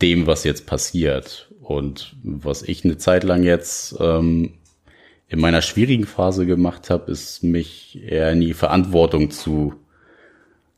[0.00, 1.50] dem, was jetzt passiert.
[1.60, 4.54] Und was ich eine Zeit lang jetzt ähm,
[5.28, 9.74] in meiner schwierigen Phase gemacht habe, ist mich eher in die Verantwortung zu,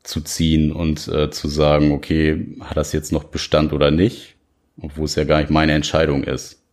[0.03, 4.35] zu ziehen und äh, zu sagen, okay, hat das jetzt noch Bestand oder nicht?
[4.81, 6.63] Obwohl es ja gar nicht meine Entscheidung ist.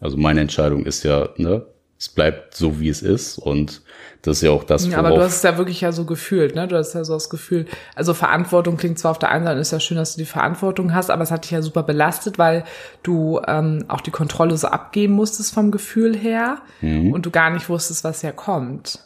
[0.00, 1.66] Also meine Entscheidung ist ja, ne,
[1.98, 3.82] es bleibt so, wie es ist und
[4.22, 6.54] das ist ja auch das, ja, Aber du hast es ja wirklich ja so gefühlt,
[6.54, 6.66] ne?
[6.66, 9.70] Du hast ja so das Gefühl, also Verantwortung klingt zwar auf der einen Seite, ist
[9.70, 12.64] ja schön, dass du die Verantwortung hast, aber es hat dich ja super belastet, weil
[13.04, 17.12] du ähm, auch die Kontrolle so abgeben musstest vom Gefühl her mhm.
[17.12, 18.98] und du gar nicht wusstest, was ja kommt.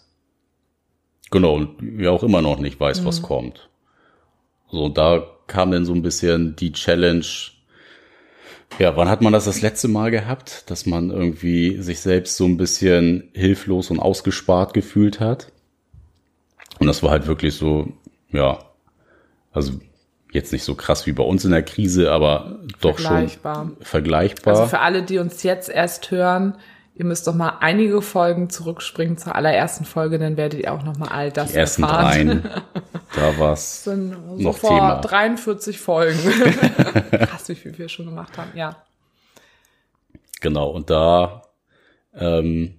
[1.31, 3.07] Genau, und ja auch immer noch nicht weiß, mhm.
[3.07, 3.68] was kommt.
[4.70, 7.27] So, da kam dann so ein bisschen die Challenge,
[8.78, 12.44] ja, wann hat man das das letzte Mal gehabt, dass man irgendwie sich selbst so
[12.44, 15.52] ein bisschen hilflos und ausgespart gefühlt hat?
[16.78, 17.92] Und das war halt wirklich so,
[18.30, 18.58] ja,
[19.52, 19.72] also
[20.32, 23.54] jetzt nicht so krass wie bei uns in der Krise, aber doch vergleichbar.
[23.54, 24.54] schon vergleichbar.
[24.54, 26.54] Also für alle, die uns jetzt erst hören,
[26.94, 30.98] Ihr müsst doch mal einige Folgen zurückspringen zur allerersten Folge, dann werdet ihr auch noch
[30.98, 32.42] mal all das Die ersten erfahren.
[32.42, 32.42] dreien,
[33.16, 35.00] da war's So noch vor Thema.
[35.00, 36.18] 43 Folgen.
[37.11, 38.50] Krass, wie viel wir schon gemacht haben.
[38.55, 38.76] Ja.
[40.42, 41.42] Genau, und da
[42.14, 42.74] ähm,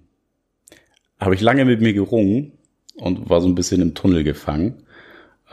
[1.18, 2.52] habe ich lange mit mir gerungen
[2.96, 4.84] und war so ein bisschen im Tunnel gefangen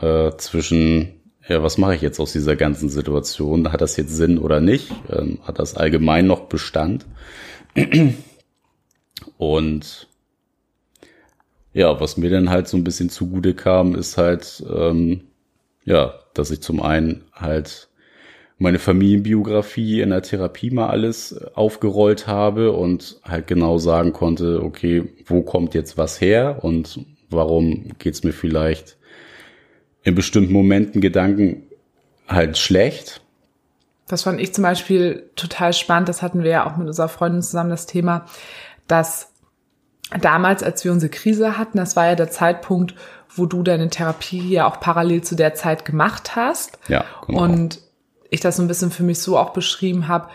[0.00, 3.72] äh, zwischen, ja, was mache ich jetzt aus dieser ganzen Situation?
[3.72, 4.92] Hat das jetzt Sinn oder nicht?
[5.10, 7.06] Ähm, hat das allgemein noch Bestand?
[9.42, 10.06] Und
[11.72, 15.22] ja, was mir dann halt so ein bisschen zugute kam, ist halt, ähm,
[15.84, 17.88] ja, dass ich zum einen halt
[18.58, 25.12] meine Familienbiografie in der Therapie mal alles aufgerollt habe und halt genau sagen konnte, okay,
[25.26, 28.96] wo kommt jetzt was her und warum geht's mir vielleicht
[30.04, 31.64] in bestimmten Momenten Gedanken
[32.28, 33.22] halt schlecht.
[34.06, 36.08] Das fand ich zum Beispiel total spannend.
[36.08, 38.26] Das hatten wir ja auch mit unserer Freundin zusammen das Thema,
[38.86, 39.31] dass
[40.20, 42.94] damals, als wir unsere Krise hatten, das war ja der Zeitpunkt,
[43.34, 46.78] wo du deine Therapie ja auch parallel zu der Zeit gemacht hast.
[46.88, 47.42] Ja, genau.
[47.42, 47.80] Und
[48.30, 50.28] ich das so ein bisschen für mich so auch beschrieben habe,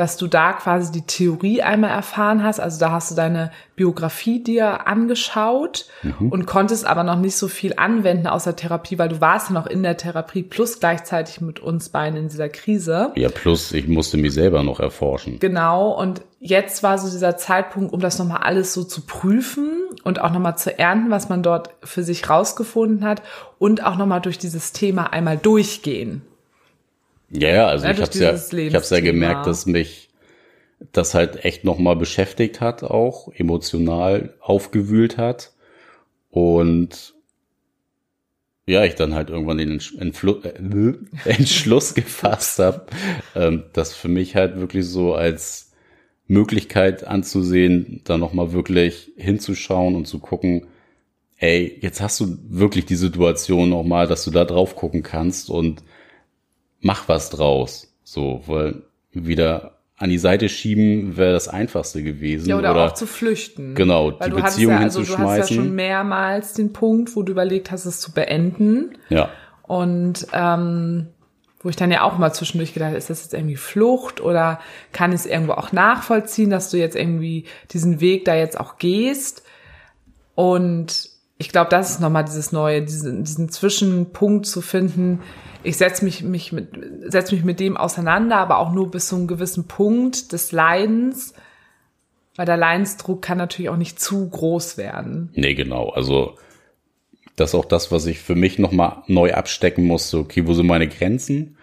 [0.00, 2.58] dass du da quasi die Theorie einmal erfahren hast.
[2.58, 5.84] Also da hast du deine Biografie dir angeschaut
[6.18, 9.54] und konntest aber noch nicht so viel anwenden aus der Therapie, weil du warst ja
[9.54, 13.12] noch in der Therapie plus gleichzeitig mit uns beiden in dieser Krise.
[13.14, 15.38] ja, plus ich musste mich selber noch erforschen.
[15.38, 19.70] Genau, und jetzt war so dieser Zeitpunkt, um das nochmal alles so zu prüfen
[20.02, 23.20] und auch nochmal zu ernten, was man dort für sich rausgefunden hat
[23.58, 26.22] und auch nochmal durch dieses Thema einmal durchgehen.
[27.30, 30.08] Ja, ja, also Ja, ich hab's ja, ich hab's ja gemerkt, dass mich
[30.92, 35.52] das halt echt nochmal beschäftigt hat, auch emotional aufgewühlt hat.
[36.30, 37.14] Und
[38.66, 40.94] ja, ich dann halt irgendwann den Entflu- äh,
[41.28, 42.86] Entschluss gefasst habe,
[43.34, 45.72] ähm, das für mich halt wirklich so als
[46.28, 50.66] Möglichkeit anzusehen, da nochmal wirklich hinzuschauen und zu gucken,
[51.38, 55.82] ey, jetzt hast du wirklich die Situation nochmal, dass du da drauf gucken kannst und
[56.80, 57.94] mach was draus.
[58.04, 62.48] So, weil wieder an die Seite schieben wäre das einfachste gewesen.
[62.48, 63.74] Ja, oder, oder auch zu flüchten.
[63.74, 65.56] genau, Weil die du Beziehung ja, also du hast ja hinzuschmeißen.
[65.56, 68.92] schon mehrmals den Punkt, wo du überlegt hast, es zu beenden.
[69.10, 69.28] ja,
[69.62, 71.08] Und ähm,
[71.62, 74.60] wo ich dann ja auch mal zwischendurch gedacht, ist das jetzt irgendwie Flucht oder
[74.92, 78.78] kann ich es irgendwo auch nachvollziehen, dass du jetzt irgendwie diesen Weg da jetzt auch
[78.78, 79.42] gehst?
[80.34, 85.20] Und ich glaube, das ist nochmal dieses Neue, diesen, diesen Zwischenpunkt zu finden.
[85.62, 86.68] Ich setze mich, mich, mit,
[87.06, 91.34] setz mich mit dem auseinander, aber auch nur bis zu einem gewissen Punkt des Leidens,
[92.36, 95.30] weil der Leidensdruck kann natürlich auch nicht zu groß werden.
[95.34, 95.90] nee, genau.
[95.90, 96.36] Also
[97.36, 100.18] das ist auch das, was ich für mich nochmal neu abstecken musste.
[100.18, 101.56] Okay, wo sind meine Grenzen?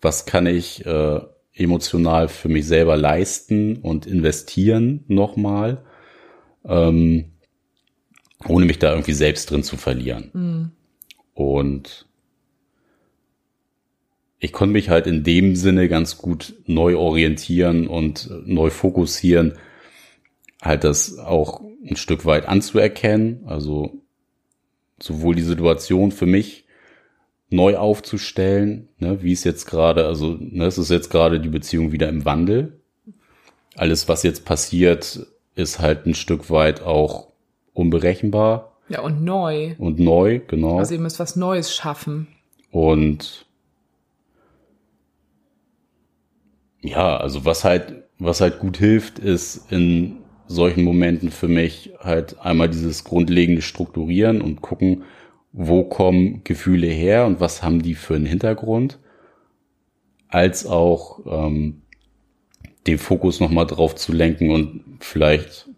[0.00, 1.20] Was kann ich äh,
[1.58, 5.84] emotional für mich selber leisten und investieren nochmal,
[6.64, 7.32] ähm,
[8.46, 10.72] ohne mich da irgendwie selbst drin zu verlieren.
[11.34, 12.07] Und
[14.40, 19.54] ich konnte mich halt in dem Sinne ganz gut neu orientieren und neu fokussieren,
[20.62, 24.00] halt das auch ein Stück weit anzuerkennen, also
[25.00, 26.64] sowohl die Situation für mich
[27.50, 31.92] neu aufzustellen, ne, wie es jetzt gerade, also ne, es ist jetzt gerade die Beziehung
[31.92, 32.80] wieder im Wandel.
[33.76, 37.28] Alles, was jetzt passiert, ist halt ein Stück weit auch
[37.72, 39.74] unberechenbar Ja, und neu.
[39.78, 40.78] und neu, genau.
[40.78, 42.26] Also ihr müsst was Neues schaffen.
[42.70, 43.46] Und
[46.80, 52.40] ja, also was halt, was halt gut hilft, ist in solchen Momenten für mich halt
[52.40, 55.04] einmal dieses grundlegende Strukturieren und gucken,
[55.52, 58.98] wo kommen Gefühle her und was haben die für einen Hintergrund,
[60.28, 61.82] als auch ähm,
[62.86, 65.68] den Fokus nochmal drauf zu lenken und vielleicht,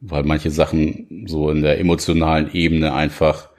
[0.00, 3.50] weil manche Sachen so in der emotionalen Ebene einfach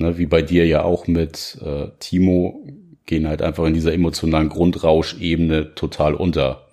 [0.00, 2.66] ne, wie bei dir ja auch mit äh, Timo,
[3.10, 6.68] gehen halt einfach in dieser emotionalen Grundrauschebene total unter.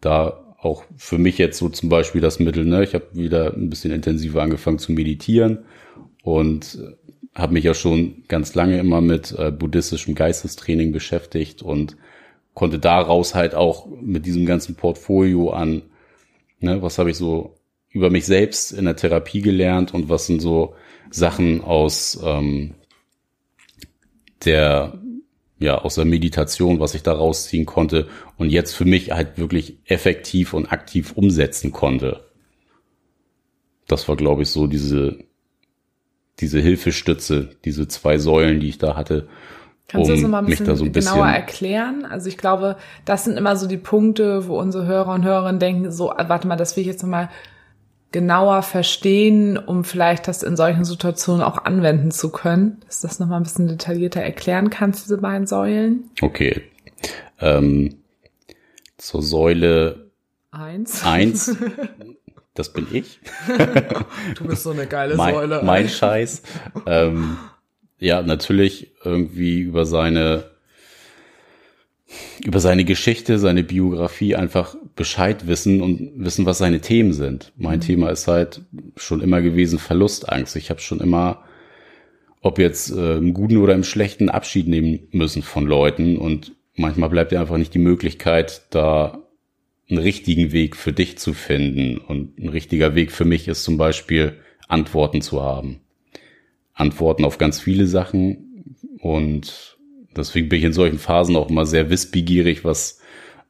[0.00, 3.70] Da auch für mich jetzt so zum Beispiel das Mittel, ne, ich habe wieder ein
[3.70, 5.60] bisschen intensiver angefangen zu meditieren
[6.22, 6.78] und
[7.34, 11.96] habe mich ja schon ganz lange immer mit äh, buddhistischem Geistestraining beschäftigt und
[12.52, 15.82] konnte daraus halt auch mit diesem ganzen Portfolio an,
[16.60, 17.54] ne, was habe ich so
[17.90, 20.74] über mich selbst in der Therapie gelernt und was sind so
[21.10, 22.74] Sachen aus ähm,
[24.44, 24.98] der
[25.58, 29.78] ja aus der Meditation, was ich da rausziehen konnte und jetzt für mich halt wirklich
[29.86, 32.20] effektiv und aktiv umsetzen konnte.
[33.88, 35.18] Das war, glaube ich, so diese
[36.40, 39.26] diese Hilfestütze, diese zwei Säulen, die ich da hatte,
[39.88, 42.04] Kannst um du das nochmal ein mich bisschen, da so ein genauer bisschen- erklären?
[42.04, 45.90] Also ich glaube, das sind immer so die Punkte, wo unsere Hörer und Hörerinnen denken,
[45.92, 47.30] so, warte mal, das will ich jetzt nochmal
[48.16, 52.80] genauer verstehen, um vielleicht das in solchen Situationen auch anwenden zu können.
[52.86, 56.08] Dass du das nochmal ein bisschen detaillierter erklären kannst, diese beiden Säulen.
[56.22, 56.62] Okay.
[57.42, 57.96] Ähm,
[58.96, 60.10] zur Säule
[60.50, 61.04] Eins.
[61.04, 61.54] eins,
[62.54, 63.20] das bin ich.
[64.36, 65.60] Du bist so eine geile mein, Säule.
[65.62, 66.40] mein Scheiß.
[66.86, 67.36] ähm,
[67.98, 70.52] ja, natürlich irgendwie über seine
[72.44, 77.52] über seine Geschichte, seine Biografie einfach Bescheid wissen und wissen, was seine Themen sind.
[77.56, 78.62] Mein Thema ist halt
[78.96, 80.56] schon immer gewesen Verlustangst.
[80.56, 81.44] Ich habe schon immer,
[82.40, 87.08] ob jetzt äh, im guten oder im schlechten Abschied nehmen müssen von Leuten und manchmal
[87.08, 89.22] bleibt dir einfach nicht die Möglichkeit, da
[89.88, 91.98] einen richtigen Weg für dich zu finden.
[91.98, 94.34] Und ein richtiger Weg für mich ist zum Beispiel
[94.68, 95.80] Antworten zu haben.
[96.74, 98.64] Antworten auf ganz viele Sachen.
[99.00, 99.75] Und
[100.16, 103.00] deswegen bin ich in solchen Phasen auch immer sehr wissbegierig, was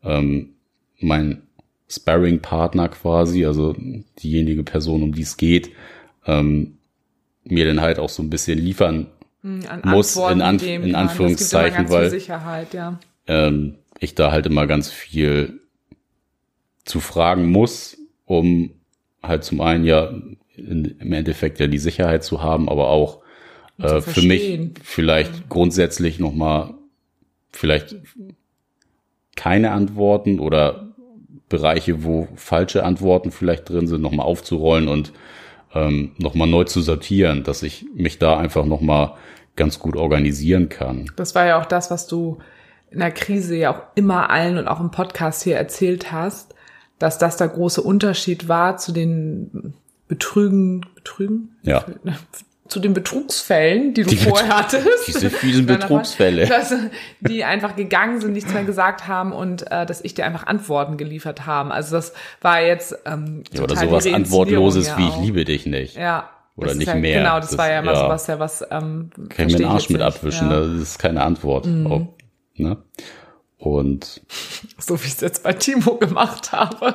[0.02, 0.50] ähm,
[0.98, 1.42] mein
[1.88, 3.74] Sparring-Partner quasi, also
[4.22, 5.70] diejenige Person, um die es geht,
[6.26, 6.78] ähm,
[7.44, 9.06] mir dann halt auch so ein bisschen liefern
[9.42, 10.94] An muss, in geben in.
[10.96, 12.12] Anführungszeichen, weil-
[12.72, 12.98] ja.
[13.28, 15.60] ähm, ich da halt immer ganz viel
[16.84, 18.70] zu fragen muss, um
[19.22, 20.12] halt zum einen ja
[20.56, 23.22] in, im Endeffekt ja die Sicherheit zu haben, aber auch
[23.78, 26.74] äh, für mich vielleicht grundsätzlich noch mal
[27.50, 27.96] vielleicht
[29.34, 30.94] keine Antworten oder
[31.48, 35.12] Bereiche, wo falsche Antworten vielleicht drin sind, noch mal aufzurollen und
[35.74, 39.16] ähm, noch mal neu zu sortieren, dass ich mich da einfach noch mal
[39.54, 41.10] ganz gut organisieren kann.
[41.16, 42.38] Das war ja auch das, was du
[42.90, 46.54] in der Krise ja auch immer allen und auch im Podcast hier erzählt hast,
[46.98, 49.74] dass das der große Unterschied war zu den
[50.08, 51.56] Betrügen, Betrügen?
[51.62, 51.84] Ja.
[52.68, 55.06] Zu den Betrugsfällen, die du Die vorher hattest.
[55.06, 56.46] diese fiesen Betrugsfälle.
[56.46, 56.74] Dass,
[57.20, 60.96] die einfach gegangen sind, nichts mehr gesagt haben und äh, dass ich dir einfach Antworten
[60.96, 61.70] geliefert haben.
[61.72, 65.96] Also das war jetzt ähm, Ja, oder sowas Antwortloses wie ich liebe dich nicht.
[65.96, 66.30] Ja.
[66.56, 67.18] Oder nicht ja, mehr.
[67.20, 68.00] Genau, das, Das- war ja immer ja.
[68.00, 70.60] sowas, ja was ähm, Kann ich mir den Arsch mit abwischen, Ja.
[70.60, 70.78] Mhm.
[70.78, 71.66] das ist keine Antwort.
[71.66, 72.08] Auch,
[72.54, 72.78] ne?
[73.58, 74.22] Und
[74.78, 76.94] So wie ich es jetzt bei Timo gemacht habe.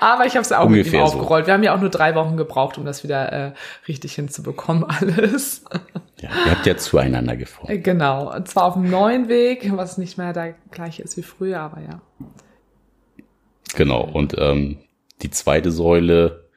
[0.00, 1.14] Aber ich habe es auch mit ihm Ungefähr so.
[1.14, 1.46] aufgerollt.
[1.46, 3.52] Wir haben ja auch nur drei Wochen gebraucht, um das wieder äh,
[3.86, 5.64] richtig hinzubekommen, alles.
[6.20, 7.72] ja, ihr habt ja zueinander gefunden.
[7.72, 8.34] Äh, genau.
[8.34, 11.80] Und zwar auf einem neuen Weg, was nicht mehr der gleiche ist wie früher, aber
[11.80, 12.00] ja.
[13.74, 14.02] Genau.
[14.02, 14.78] Und ähm,
[15.22, 16.48] die zweite Säule,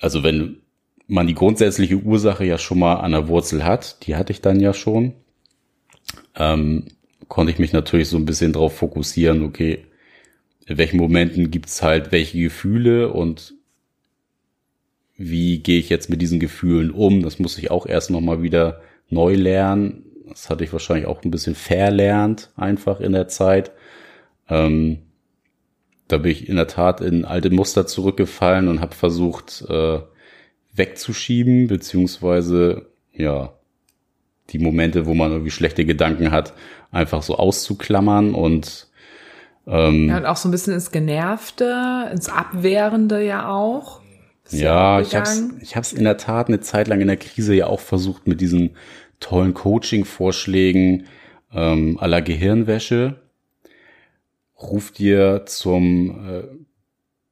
[0.00, 0.62] also wenn
[1.06, 4.60] man die grundsätzliche Ursache ja schon mal an der Wurzel hat, die hatte ich dann
[4.60, 5.14] ja schon,
[6.36, 6.86] ähm,
[7.28, 9.84] konnte ich mich natürlich so ein bisschen drauf fokussieren, okay,
[10.66, 13.54] in welchen Momenten gibt's halt welche Gefühle und
[15.16, 17.22] wie gehe ich jetzt mit diesen Gefühlen um?
[17.22, 20.04] Das muss ich auch erst nochmal wieder neu lernen.
[20.28, 23.72] Das hatte ich wahrscheinlich auch ein bisschen verlernt, einfach in der Zeit.
[24.48, 25.02] Ähm,
[26.08, 30.00] da bin ich in der Tat in alte Muster zurückgefallen und habe versucht äh,
[30.74, 33.54] wegzuschieben, beziehungsweise ja
[34.50, 36.54] die Momente, wo man irgendwie schlechte Gedanken hat,
[36.90, 38.88] einfach so auszuklammern und
[39.66, 44.00] ähm, Ja, und auch so ein bisschen ins Genervte, ins Abwehrende ja auch.
[44.50, 47.66] Ja, ich hab's, ich hab's in der Tat eine Zeit lang in der Krise ja
[47.66, 48.76] auch versucht mit diesen
[49.20, 51.06] tollen Coaching-Vorschlägen
[51.54, 53.20] ähm, aller Gehirnwäsche.
[54.60, 56.42] Ruf dir zum äh,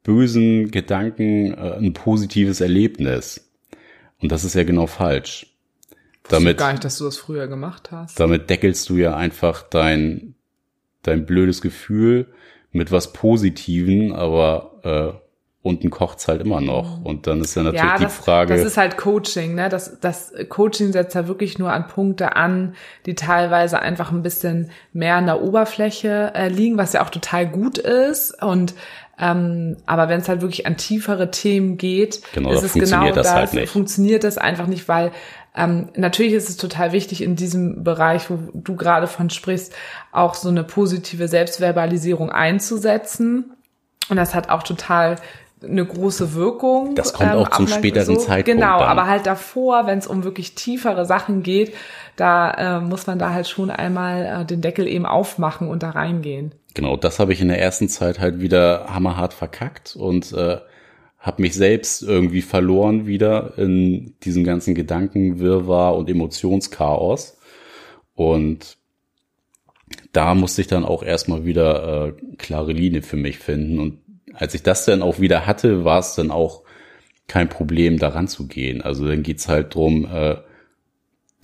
[0.02, 3.50] bösen Gedanken äh, ein positives Erlebnis.
[4.20, 5.46] Und das ist ja genau falsch.
[6.28, 8.20] Damit, gar nicht, dass du das früher gemacht hast.
[8.20, 10.34] damit deckelst du ja einfach dein,
[11.02, 12.26] dein blödes Gefühl
[12.72, 15.20] mit was Positiven, aber äh,
[15.62, 17.04] unten kocht's halt immer noch.
[17.04, 18.54] Und dann ist ja natürlich ja, die das, Frage.
[18.54, 19.68] das ist halt Coaching, ne?
[19.68, 24.70] Das, das Coaching setzt ja wirklich nur an Punkte an, die teilweise einfach ein bisschen
[24.92, 28.42] mehr an der Oberfläche äh, liegen, was ja auch total gut ist.
[28.42, 28.74] Und
[29.20, 33.22] ähm, aber wenn es halt wirklich an tiefere Themen geht, Genau, ist es funktioniert genau
[33.22, 33.70] das halt nicht.
[33.70, 35.12] funktioniert das einfach nicht, weil
[35.54, 39.74] ähm, natürlich ist es total wichtig in diesem Bereich, wo du gerade von sprichst,
[40.12, 43.52] auch so eine positive Selbstverbalisierung einzusetzen.
[44.08, 45.16] Und das hat auch total
[45.62, 46.94] eine große Wirkung.
[46.94, 48.88] Das kommt auch zum aber späteren Zeitpunkt Genau, dann.
[48.88, 51.74] aber halt davor, wenn es um wirklich tiefere Sachen geht,
[52.16, 55.90] da äh, muss man da halt schon einmal äh, den Deckel eben aufmachen und da
[55.90, 56.54] reingehen.
[56.74, 60.58] Genau, das habe ich in der ersten Zeit halt wieder hammerhart verkackt und äh,
[61.18, 67.38] habe mich selbst irgendwie verloren wieder in diesem ganzen Gedankenwirrwarr und Emotionschaos.
[68.14, 68.78] Und
[70.12, 73.78] da musste ich dann auch erstmal wieder äh, klare Linie für mich finden.
[73.78, 73.98] Und
[74.34, 76.62] als ich das dann auch wieder hatte, war es dann auch
[77.26, 78.80] kein Problem, daran zu gehen.
[78.80, 80.36] Also dann geht's halt drum, äh,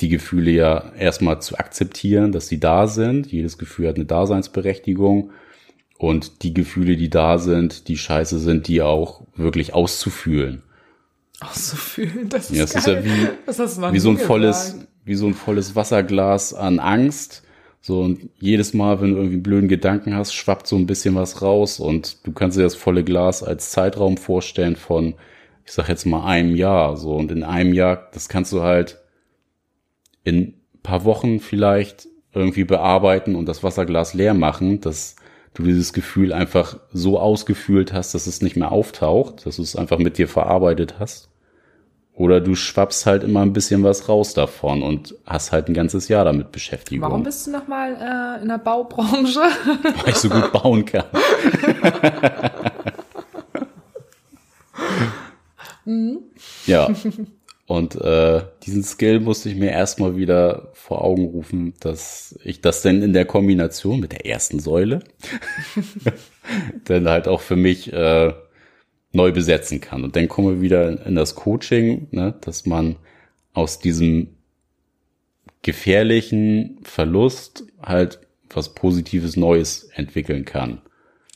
[0.01, 3.27] die Gefühle ja erstmal zu akzeptieren, dass sie da sind.
[3.33, 5.31] Jedes Gefühl hat eine Daseinsberechtigung.
[5.99, 10.63] Und die Gefühle, die da sind, die scheiße sind, die auch wirklich auszufühlen.
[11.41, 12.77] Auszufühlen, das ist Ja, geil.
[12.77, 13.59] ist ja wie, das
[13.93, 14.89] wie so ein nie volles, gesagt.
[15.05, 17.43] wie so ein volles Wasserglas an Angst.
[17.81, 21.15] So, und jedes Mal, wenn du irgendwie einen blöden Gedanken hast, schwappt so ein bisschen
[21.15, 25.15] was raus und du kannst dir das volle Glas als Zeitraum vorstellen von,
[25.65, 27.15] ich sag jetzt mal einem Jahr, so.
[27.15, 28.99] Und in einem Jahr, das kannst du halt
[30.27, 35.15] in ein paar Wochen vielleicht irgendwie bearbeiten und das Wasserglas leer machen, dass
[35.55, 39.77] du dieses Gefühl einfach so ausgefühlt hast, dass es nicht mehr auftaucht, dass du es
[39.77, 41.31] einfach mit dir verarbeitet hast.
[42.13, 46.09] Oder du schwappst halt immer ein bisschen was raus davon und hast halt ein ganzes
[46.09, 47.09] Jahr damit Beschäftigung.
[47.09, 49.41] Warum bist du nochmal äh, in der Baubranche?
[49.83, 51.05] Weil ich so gut bauen kann.
[56.67, 56.89] ja.
[57.67, 62.83] Und äh, diesen Skill musste ich mir erstmal wieder vor Augen rufen, dass ich das
[62.83, 65.01] denn in der Kombination mit der ersten Säule
[66.85, 68.33] dann halt auch für mich äh,
[69.13, 70.05] neu besetzen kann.
[70.05, 72.97] Und dann kommen wir wieder in das Coaching, ne, dass man
[73.53, 74.37] aus diesem
[75.63, 80.83] gefährlichen Verlust halt was Positives Neues entwickeln kann.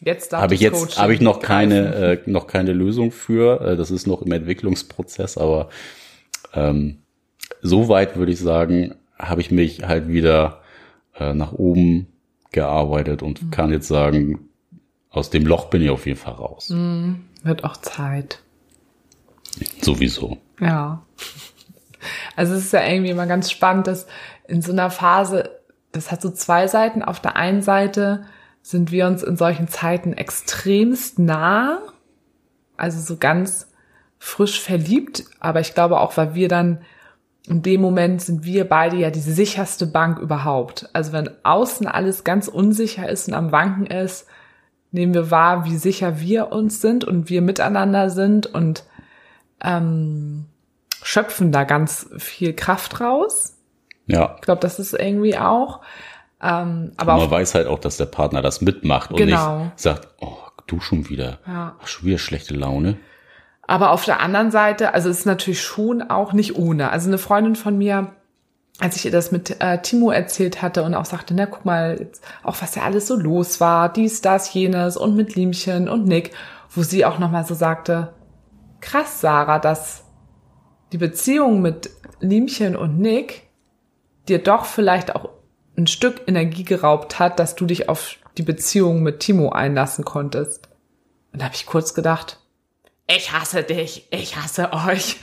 [0.00, 3.60] Jetzt darf Habe ich jetzt habe ich noch keine äh, noch keine Lösung für.
[3.60, 5.68] Äh, das ist noch im Entwicklungsprozess, aber
[6.54, 6.98] ähm,
[7.62, 10.60] soweit würde ich sagen, habe ich mich halt wieder
[11.18, 12.06] äh, nach oben
[12.52, 13.50] gearbeitet und Mhm.
[13.50, 14.48] kann jetzt sagen,
[15.10, 16.70] aus dem Loch bin ich auf jeden Fall raus.
[16.70, 17.24] Mhm.
[17.42, 18.40] Wird auch Zeit.
[19.80, 20.38] Sowieso.
[20.60, 21.02] Ja.
[22.36, 24.06] Also es ist ja irgendwie immer ganz spannend, dass
[24.48, 25.50] in so einer Phase,
[25.92, 27.02] das hat so zwei Seiten.
[27.02, 28.24] Auf der einen Seite
[28.62, 31.80] sind wir uns in solchen Zeiten extremst nah,
[32.76, 33.68] also so ganz
[34.22, 36.83] frisch verliebt, aber ich glaube auch, weil wir dann
[37.48, 40.90] in dem Moment sind wir beide ja die sicherste Bank überhaupt.
[40.92, 44.26] Also wenn außen alles ganz unsicher ist und am Wanken ist,
[44.92, 48.85] nehmen wir wahr, wie sicher wir uns sind und wir miteinander sind und
[49.64, 50.44] ähm,
[51.02, 53.56] schöpfen da ganz viel Kraft raus.
[54.06, 54.35] Ja.
[54.37, 55.80] Ich glaube, das ist irgendwie auch.
[56.42, 59.64] Ähm, aber Man weiß halt auch, dass der Partner das mitmacht und Genau.
[59.64, 61.38] nicht sagt, oh, du schon wieder.
[61.46, 61.76] Ja.
[61.83, 62.98] Ach, schon wieder schlechte Laune.
[63.70, 66.90] Aber auf der anderen Seite, also es ist natürlich schon auch nicht ohne.
[66.90, 68.16] Also eine Freundin von mir,
[68.80, 71.96] als ich ihr das mit äh, Timo erzählt hatte und auch sagte, na guck mal,
[72.00, 76.04] jetzt, auch was da alles so los war, dies, das, jenes und mit Liemchen und
[76.04, 76.33] Nick,
[76.68, 78.12] wo sie auch nochmal so sagte,
[78.80, 80.02] krass, Sarah, dass
[80.90, 83.50] die Beziehung mit Liemchen und Nick
[84.26, 85.28] dir doch vielleicht auch
[85.78, 90.68] ein Stück Energie geraubt hat, dass du dich auf die Beziehung mit Timo einlassen konntest.
[91.33, 92.39] Und da habe ich kurz gedacht,
[93.16, 95.16] ich hasse dich, ich hasse euch.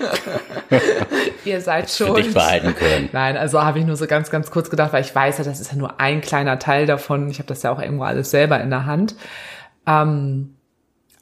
[1.45, 2.25] Ihr seid schuld.
[2.25, 3.09] dich behalten können.
[3.13, 5.59] Nein, also habe ich nur so ganz, ganz kurz gedacht, weil ich weiß ja, das
[5.59, 7.29] ist ja nur ein kleiner Teil davon.
[7.29, 9.15] Ich habe das ja auch irgendwo alles selber in der Hand.
[9.85, 10.55] Ähm,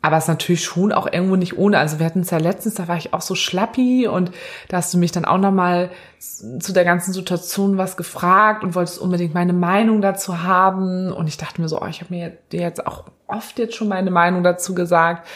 [0.01, 1.78] aber es ist natürlich schon auch irgendwo nicht ohne.
[1.78, 4.32] Also wir hatten es ja letztens, da war ich auch so schlappi und
[4.67, 8.99] da hast du mich dann auch nochmal zu der ganzen Situation was gefragt und wolltest
[8.99, 11.12] unbedingt meine Meinung dazu haben.
[11.12, 13.88] Und ich dachte mir so, oh, ich habe mir dir jetzt auch oft jetzt schon
[13.88, 15.28] meine Meinung dazu gesagt.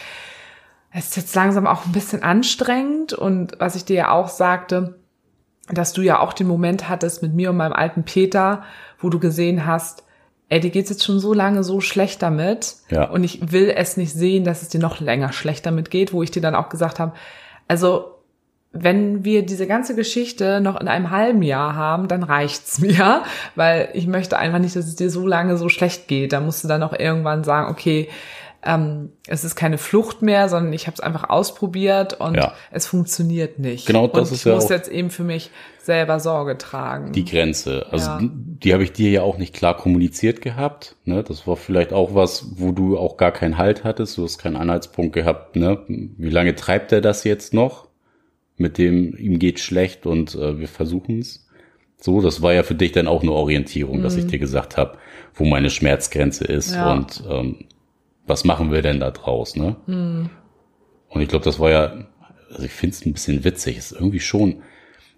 [0.92, 4.96] Es ist jetzt langsam auch ein bisschen anstrengend und was ich dir ja auch sagte,
[5.68, 8.64] dass du ja auch den Moment hattest mit mir und meinem alten Peter,
[9.00, 10.04] wo du gesehen hast,
[10.50, 12.78] ey, dir geht's jetzt schon so lange so schlecht damit.
[12.90, 13.08] Ja.
[13.10, 16.24] Und ich will es nicht sehen, dass es dir noch länger schlecht damit geht, wo
[16.24, 17.14] ich dir dann auch gesagt habe,
[17.68, 18.16] also
[18.72, 23.24] wenn wir diese ganze Geschichte noch in einem halben Jahr haben, dann reicht's mir,
[23.56, 26.34] weil ich möchte einfach nicht, dass es dir so lange so schlecht geht.
[26.34, 28.10] Da musst du dann auch irgendwann sagen, okay,
[28.64, 32.54] ähm, es ist keine Flucht mehr, sondern ich habe es einfach ausprobiert und Ja.
[32.72, 33.86] es funktioniert nicht.
[33.88, 35.50] Genau das und ist ich ja muss auch- jetzt eben für mich
[35.82, 37.12] selber Sorge tragen.
[37.14, 37.88] die Grenze.
[37.92, 38.20] Also Ja.
[38.22, 40.96] die habe ich dir ja auch nicht klar kommuniziert gehabt.
[41.06, 41.24] Ne?
[41.24, 44.18] Das war vielleicht auch was, wo du auch gar keinen Halt hattest.
[44.18, 45.56] Du hast keinen Anhaltspunkt gehabt.
[45.56, 45.80] Ne?
[45.88, 47.88] Wie lange treibt er das jetzt noch?
[48.58, 51.48] Mit dem ihm geht schlecht und äh, wir versuchen es.
[52.02, 54.98] So, das war ja für dich dann auch eine Orientierung, dass ich dir gesagt habe,
[55.34, 56.76] wo meine Schmerzgrenze ist Mhm.
[56.76, 56.94] Ja.
[56.94, 57.56] und ähm,
[58.30, 59.76] was machen wir denn da draus, ne?
[59.88, 60.30] Mhm.
[61.10, 61.94] Und ich glaube, das war ja,
[62.52, 63.78] also ich finde es ein bisschen witzig.
[63.78, 64.62] Es ist irgendwie schon,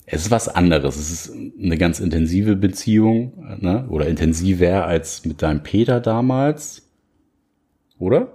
[0.05, 0.95] es ist was anderes.
[0.95, 3.85] Es ist eine ganz intensive Beziehung, ne?
[3.89, 6.89] Oder intensiver als mit deinem Peter damals.
[7.99, 8.33] Oder?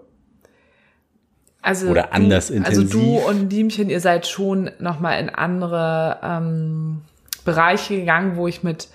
[1.63, 2.95] Also Oder anders du, intensiv.
[2.95, 7.01] Also du und Liemchen, ihr seid schon nochmal in andere ähm,
[7.45, 8.89] Bereiche gegangen, wo ich mit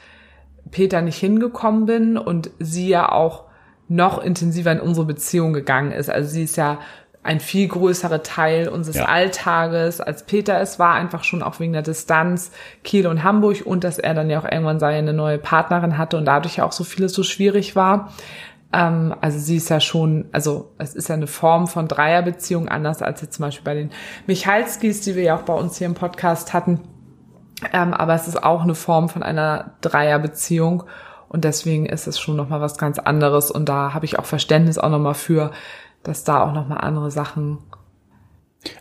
[0.69, 3.50] Peter nicht hingekommen bin und sie ja auch
[3.91, 6.09] noch intensiver in unsere Beziehung gegangen ist.
[6.09, 6.79] Also sie ist ja
[7.23, 9.05] ein viel größerer Teil unseres Ja.
[9.05, 12.51] Alltages, als Peter es war, einfach schon auch wegen der Distanz
[12.83, 16.25] Kiel und Hamburg und dass er dann ja auch irgendwann seine neue Partnerin hatte und
[16.25, 18.11] dadurch ja auch so vieles so schwierig war.
[18.73, 23.01] Ähm, also sie ist ja schon, also es ist ja eine Form von Dreierbeziehung, anders
[23.01, 23.91] als jetzt zum Beispiel bei den
[24.25, 26.79] Michalskis, die wir ja auch bei uns hier im Podcast hatten.
[27.73, 30.85] Ähm, aber es ist auch eine Form von einer Dreierbeziehung
[31.31, 34.77] und deswegen ist es schon nochmal was ganz anderes und da habe ich auch Verständnis
[34.77, 35.51] auch nochmal für,
[36.03, 37.59] dass da auch nochmal andere Sachen.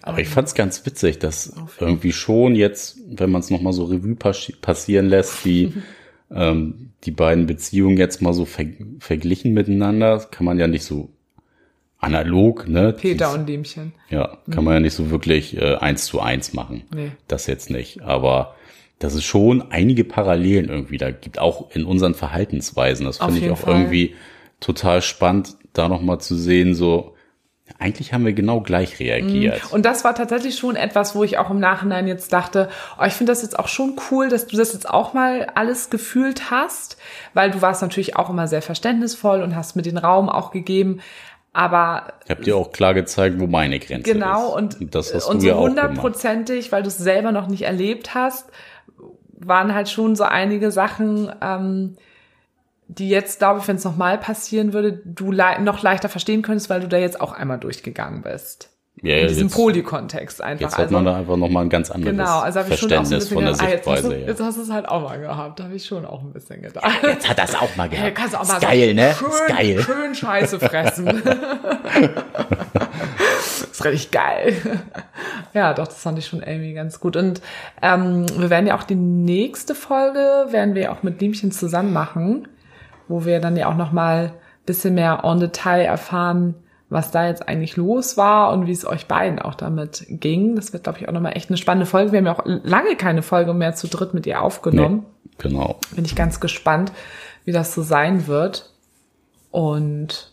[0.03, 4.15] Aber ich fand's ganz witzig, dass irgendwie schon jetzt, wenn man es nochmal so Revue
[4.15, 5.75] passi- passieren lässt, wie
[6.31, 8.67] ähm, die beiden Beziehungen jetzt mal so ver
[8.99, 11.11] verglichen miteinander, kann man ja nicht so
[11.99, 12.95] analog, ne?
[12.95, 13.93] Peter und Liemchen.
[14.09, 16.83] Ja, kann man ja nicht so wirklich äh, eins zu eins machen.
[16.93, 17.13] Nee.
[17.29, 18.03] Das jetzt nicht.
[18.03, 18.55] Aber
[19.01, 23.07] das ist schon einige Parallelen irgendwie da gibt, auch in unseren Verhaltensweisen.
[23.07, 23.75] Das finde ich auch Fall.
[23.75, 24.15] irgendwie
[24.61, 27.15] total spannend, da nochmal zu sehen, so,
[27.79, 29.73] eigentlich haben wir genau gleich reagiert.
[29.73, 32.69] Und das war tatsächlich schon etwas, wo ich auch im Nachhinein jetzt dachte,
[33.01, 35.89] oh, ich finde das jetzt auch schon cool, dass du das jetzt auch mal alles
[35.89, 36.99] gefühlt hast,
[37.33, 41.01] weil du warst natürlich auch immer sehr verständnisvoll und hast mir den Raum auch gegeben.
[41.55, 44.77] Aber Ich habe dir auch klar gezeigt, wo meine Grenze Genau, ist.
[44.81, 48.47] und, das hast und du so hundertprozentig, weil du es selber noch nicht erlebt hast,
[49.41, 51.97] waren halt schon so einige Sachen, ähm,
[52.89, 56.69] die jetzt, glaube ich, wenn es nochmal passieren würde, du le noch leichter verstehen könntest,
[56.71, 58.69] weil du da jetzt auch einmal durchgegangen bist.
[59.03, 60.63] Ja, In ja, diesem jetzt, Poly-Kontext einfach.
[60.63, 63.05] jetzt hat man da einfach nochmal ein ganz anderes Genau, also habe ich schon auch
[63.05, 64.09] so ein Verständnis bisschen von der gedacht, ah, jetzt, hast Sichtweise.
[64.15, 64.27] du, ja.
[64.29, 66.85] jetzt hast du es halt auch mal gehabt, habe ich schon auch ein bisschen gedacht.
[67.03, 68.15] Jetzt hat das auch mal Ja, gehabt.
[68.17, 69.15] kannst du auch ist mal geil, so ne?
[69.17, 69.83] Schön, ist geil.
[69.83, 71.23] schön Scheiße fressen.
[73.81, 74.55] ist richtig geil.
[75.53, 77.17] Ja, doch, das fand ich schon irgendwie ganz gut.
[77.17, 77.41] Und
[77.83, 82.47] ähm, wir werden ja auch die nächste Folge, werden wir auch mit Liemchen zusammen machen,
[83.09, 84.33] wo wir dann ja auch noch mal
[84.65, 86.55] bisschen mehr en Detail erfahren,
[86.89, 90.55] was da jetzt eigentlich los war und wie es euch beiden auch damit ging.
[90.55, 92.13] Das wird, glaube ich, auch noch mal echt eine spannende Folge.
[92.13, 95.07] Wir haben ja auch lange keine Folge mehr zu dritt mit ihr aufgenommen.
[95.25, 95.81] Nee, genau.
[95.97, 96.93] Bin ich ganz gespannt,
[97.45, 98.71] wie das so sein wird.
[99.51, 100.30] Und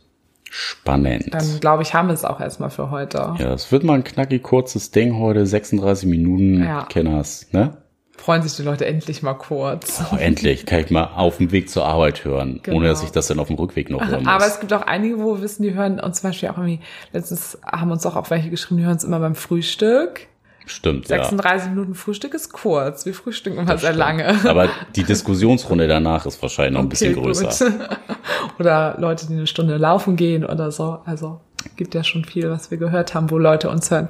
[0.60, 1.32] Spannend.
[1.34, 3.36] dann, glaube ich, haben wir es auch erstmal für heute.
[3.38, 6.86] ja, es wird mal ein knackig kurzes Ding heute, 36 Minuten, Ja.
[6.86, 7.78] Kenners, ne?
[8.18, 10.02] Freuen sich die Leute endlich mal kurz.
[10.12, 12.78] Oh, endlich kann ich mal auf dem Weg zur Arbeit hören, Genau.
[12.78, 14.34] ohne dass ich das dann auf dem Rückweg noch hören muss.
[14.34, 16.80] Aber es gibt auch einige, wo wir wissen, die hören uns zum Beispiel auch irgendwie,
[17.14, 20.22] letztens haben uns auch auch welche geschrieben, die hören uns immer beim Frühstück.
[20.68, 21.18] Stimmt, ja.
[21.24, 23.06] 36 Minuten Frühstück ist kurz.
[23.06, 24.00] Wir frühstücken immer Das sehr stimmt.
[24.00, 24.50] lange.
[24.50, 27.70] Aber die Diskussionsrunde danach ist wahrscheinlich noch ein bisschen Okay, größer.
[27.70, 27.90] gut.
[28.60, 31.00] oder Leute, die eine Stunde laufen gehen oder so.
[31.06, 31.40] Also
[31.76, 34.10] gibt ja schon viel, was wir gehört haben, wo Leute uns hören.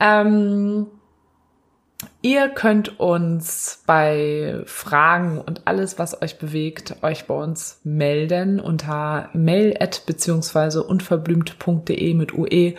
[0.00, 0.86] Ähm,
[2.22, 9.28] ihr könnt uns bei Fragen und alles, was euch bewegt, euch bei uns melden unter
[9.32, 12.74] mail at beziehungsweise unverblümt.de mit UE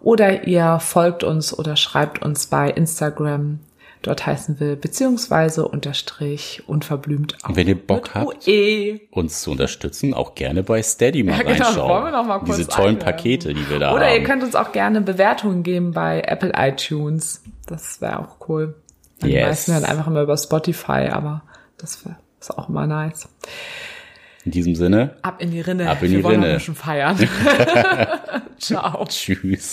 [0.00, 3.60] oder ihr folgt uns oder schreibt uns bei Instagram.
[4.02, 7.36] Dort heißen wir beziehungsweise unterstrich unverblümt.
[7.46, 9.00] Und wenn ihr Bock habt, UE.
[9.10, 11.88] uns zu unterstützen, auch gerne bei Steady mal Ja, genau, reinschauen.
[11.90, 13.16] wollen wir noch mal kurz Diese tollen einwerfen.
[13.16, 14.14] Pakete, die wir da Oder haben.
[14.14, 17.42] ihr könnt uns auch gerne Bewertungen geben bei Apple iTunes.
[17.66, 18.76] Das wäre auch cool.
[19.22, 19.46] Die Yes.
[19.48, 21.42] meisten hören einfach immer über Spotify, aber
[21.78, 23.28] das wär, ist auch immer nice.
[24.44, 25.90] In diesem Sinne, Ab in die Rinne.
[25.90, 26.54] Ab in Wir die wollen noch Rinne.
[26.54, 27.18] ein bisschen feiern.
[28.58, 29.04] Ciao.
[29.08, 29.72] tschüss.